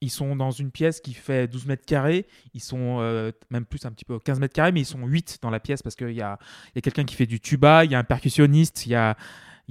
[0.00, 2.26] Ils sont dans une pièce qui fait 12 mètres carrés.
[2.54, 2.98] Ils sont
[3.50, 5.80] même plus un petit peu 15 mètres carrés, mais ils sont 8 dans la pièce
[5.80, 6.38] parce qu'il y a,
[6.74, 9.16] y a quelqu'un qui fait du tuba, il y a un percussionniste, il y a,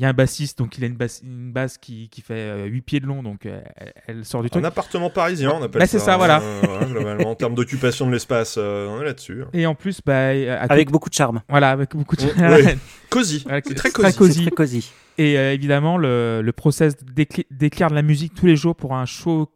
[0.01, 2.33] il y a un bassiste, donc il a une basse, une basse qui, qui fait
[2.33, 4.63] euh, 8 pieds de long, donc euh, elle, elle sort du truc.
[4.63, 5.99] Un appartement parisien, on appelle Bah, ça.
[5.99, 6.41] c'est ça, voilà.
[6.41, 9.43] Euh, globalement, en termes d'occupation de l'espace, euh, on est là-dessus.
[9.53, 10.29] Et en plus, bah,
[10.69, 11.43] Avec beaucoup de charme.
[11.49, 12.23] Voilà, avec beaucoup de.
[12.23, 12.77] Ouais.
[13.11, 13.43] Cosy.
[13.45, 14.17] Voilà, C'est très très cosy.
[14.17, 14.41] cosy.
[14.41, 14.91] Très cosy.
[15.19, 19.05] Et euh, évidemment, le, le process d'écrire de la musique tous les jours pour un
[19.05, 19.49] show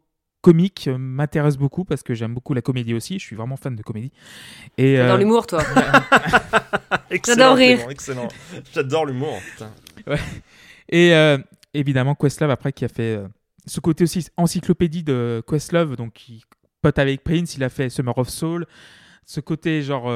[0.46, 3.18] comique euh, m'intéresse beaucoup parce que j'aime beaucoup la comédie aussi.
[3.18, 4.12] Je suis vraiment fan de comédie.
[4.78, 5.60] Et Dans euh, l'humour, toi.
[7.10, 7.90] Excellent, J'adore rire.
[7.90, 8.28] Excellent.
[8.72, 9.40] J'adore l'humour.
[10.88, 11.38] Et euh,
[11.74, 13.26] évidemment, Questlove, après, qui a fait euh,
[13.66, 16.44] ce côté aussi encyclopédie de Questlove, donc qui
[16.80, 18.66] pote avec Prince, il a fait Summer of Soul.
[19.24, 20.08] Ce côté, genre.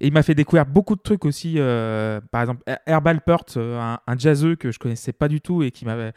[0.00, 1.54] Et il m'a fait découvrir beaucoup de trucs aussi.
[1.58, 5.62] euh, par exemple, Herb Alpert, euh, un, un jazzeux que je connaissais pas du tout
[5.62, 6.12] et qui m'avait.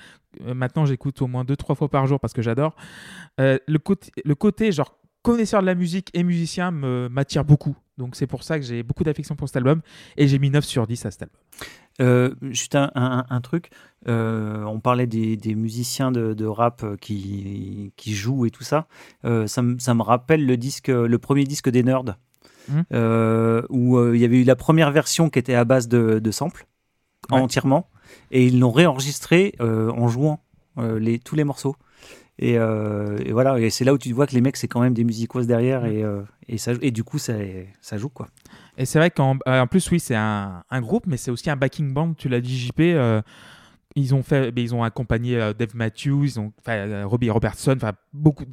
[0.46, 2.76] euh, maintenant, j'écoute au moins deux, trois fois par jour parce que j'adore.
[3.38, 3.78] Le,
[4.36, 7.76] côté, genre, connaisseur de la musique et musicien m'attire beaucoup.
[7.98, 9.82] Donc, c'est pour ça que j'ai beaucoup d'affection pour cet album.
[10.18, 12.36] Et j'ai mis 9 sur 10 à cet album.
[12.52, 13.70] Juste un, truc,
[14.08, 18.88] on parlait des, musiciens de, rap qui, jouent et tout ça.
[19.24, 22.16] Ça, me- ça me rappelle le disque, le premier disque des Nerds,
[22.70, 22.84] Mhm.
[22.94, 26.20] euh, où euh, il y avait eu la première version qui était à base de,
[26.20, 26.66] de samples
[27.32, 27.40] Ouais.
[27.40, 27.90] entièrement,
[28.32, 30.42] et ils l'ont réenregistré euh, en jouant
[30.78, 31.76] les, tous les morceaux.
[32.40, 34.94] Et, et voilà, et c'est là où tu vois que les mecs c'est quand même
[34.94, 36.04] des musicos derrière et,
[36.50, 37.34] et, ça, et du coup ça,
[37.80, 38.28] ça joue quoi.
[38.78, 41.56] Et c'est vrai qu'en en plus, oui, c'est un, un groupe, mais c'est aussi un
[41.56, 42.14] backing band.
[42.16, 42.82] Tu l'as dit, JP.
[43.96, 47.74] Euh, ils ont fait, mais ils ont accompagné euh, Dave Matthews, enfin, euh, Robbie Robertson,
[47.76, 48.46] enfin beaucoup.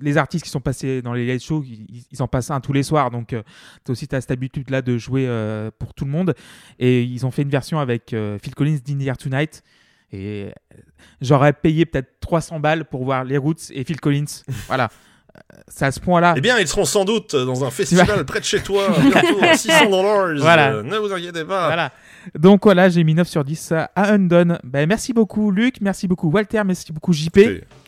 [0.00, 2.82] Les artistes qui sont passés dans les late shows, ils, en passent un tous les
[2.82, 3.10] soirs.
[3.10, 6.34] Donc, tu as aussi as cette habitude là de jouer euh, pour tout le monde.
[6.78, 9.62] Et ils ont fait une version avec euh, Phil Collins, Dinner Tonight.
[10.10, 10.78] Et euh,
[11.20, 14.42] j'aurais payé peut-être 300 balles pour voir les Roots et Phil Collins.
[14.66, 14.88] voilà.
[15.54, 16.34] Euh, C'est à ce point-là.
[16.36, 19.56] Eh bien, ils seront sans doute dans un festival près de chez toi, bientôt à
[19.56, 20.34] 600 dollars.
[20.38, 20.82] Voilà.
[20.82, 21.66] ne vous inquiétez pas.
[21.66, 21.92] Voilà.
[22.38, 24.58] Donc voilà, j'ai mis 9 sur 10 à Undone.
[24.64, 27.38] Ben, merci beaucoup Luc, merci beaucoup Walter, merci beaucoup JP.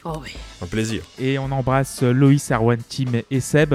[0.05, 0.31] Oh oui.
[0.63, 1.03] un plaisir.
[1.19, 3.75] Et on embrasse euh, Loïs, Arwan, Tim et Seb.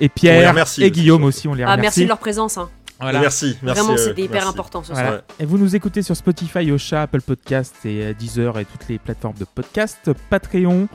[0.00, 1.82] Et Pierre remercie et Guillaume aussi, on les Ah, remercie.
[1.82, 2.56] merci de leur présence.
[2.56, 2.70] hein.
[2.98, 3.20] Voilà.
[3.20, 3.80] Merci, merci.
[3.82, 4.48] Vraiment, euh, c'était hyper merci.
[4.48, 5.08] important ce Voilà.
[5.08, 5.20] soir.
[5.38, 8.98] Et vous nous écoutez sur Spotify, Ocha, Apple Podcast et euh, Deezer et toutes les
[8.98, 10.88] plateformes de podcast, Patreon,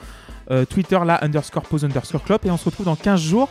[0.52, 2.46] euh, Twitter, là, underscore pause underscore clop.
[2.46, 3.50] Et on se retrouve dans 15 jours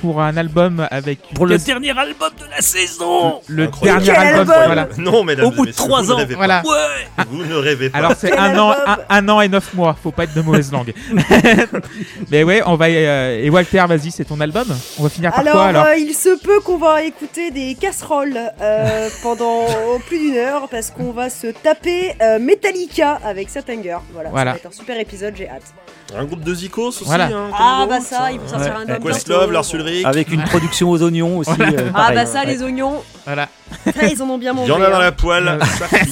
[0.00, 4.38] pour un album avec Pour le dernier album de la saison le dernier Quel album.
[4.52, 4.88] album Voilà.
[4.96, 6.16] Non, mesdames Au bout de messieurs, trois vous ne ans.
[6.18, 6.38] rêvez pas.
[6.38, 6.62] Voilà.
[6.64, 7.98] Ouais Vous ne rêvez pas.
[7.98, 10.70] Alors c'est un an, un, un an et neuf mois, faut pas être de mauvaise
[10.70, 10.94] langue.
[12.30, 14.66] Mais ouais, on va euh, et Walter, vas-y, c'est ton album.
[14.98, 17.74] On va finir par Alors, quoi alors euh, il se peut qu'on va écouter des
[17.74, 19.66] casseroles euh, pendant
[20.06, 23.98] plus d'une heure parce qu'on va se taper euh, Metallica avec Satanger.
[24.12, 24.52] Voilà, Voilà.
[24.52, 25.74] ça va être un super épisode, j'ai hâte.
[26.16, 27.04] Un groupe de Zikos aussi.
[27.04, 27.26] Voilà.
[27.26, 28.78] hein, Ah bah ça, il faut sortir Ouais.
[28.86, 29.12] un album.
[29.12, 29.52] Questlove.
[29.52, 30.06] Lars Ulrich.
[30.06, 31.50] Avec une production aux oignons aussi.
[31.56, 31.72] Voilà.
[31.78, 32.46] euh, Ah bah ça, Ouais.
[32.46, 33.48] les oignons, Voilà.
[33.84, 34.68] ça, ils en ont bien Il mangé.
[34.68, 35.00] y en a dans hein.
[35.00, 35.58] la poêle.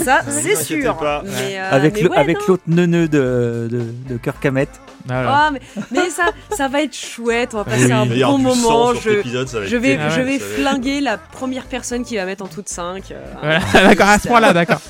[0.05, 0.97] Ça, c'est sûr.
[0.97, 1.23] pas.
[1.25, 2.45] Mais, euh, Avec mais le- ouais, avec non.
[2.49, 3.85] l'autre neuneu de, de,
[4.15, 4.69] de Kirk Hammett.
[5.07, 5.31] Voilà.
[5.47, 5.61] Ah, mais,
[5.93, 6.25] mais ça,
[6.55, 7.51] ça va être chouette.
[7.55, 7.93] On va passer Oui.
[7.93, 8.93] un Il bon moment.
[8.93, 11.65] Je, épisode, ça va être je vais, je vais Ça va être- flinguer la première
[11.65, 13.15] personne qui va mettre en toute 5.
[13.41, 14.81] Voilà, d'accord, à ce point-là, d'accord.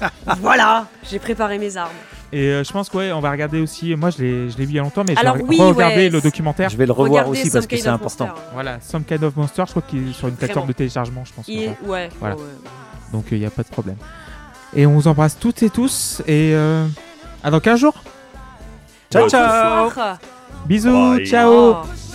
[0.40, 1.90] Voilà, j'ai préparé mes armes.
[2.36, 3.96] Et euh, je pense que ouais, on va regarder aussi.
[3.96, 5.58] Moi, je l'ai, je l'ai vu il y a longtemps, mais Alors je vais oui,
[5.58, 6.68] regarder ouais, le documentaire.
[6.68, 8.26] Je vais le revoir Regardez aussi parce que c'est important.
[8.26, 8.42] Monster.
[8.52, 11.32] Voilà, Some Kind of Monster, je crois qu'il est sur une plateforme de téléchargement, je
[11.32, 11.48] pense.
[11.48, 12.36] Il ouais, Voilà.
[13.10, 13.96] Donc il n'y a pas de problème.
[14.74, 16.20] Et on vous embrasse toutes et tous.
[16.26, 16.86] Et euh,
[17.42, 17.94] à dans 15 jours.
[19.10, 19.90] Ciao, ciao.
[20.66, 21.26] Bisous, Bye.
[21.26, 21.50] ciao.
[21.52, 22.05] Oh.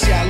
[0.00, 0.29] social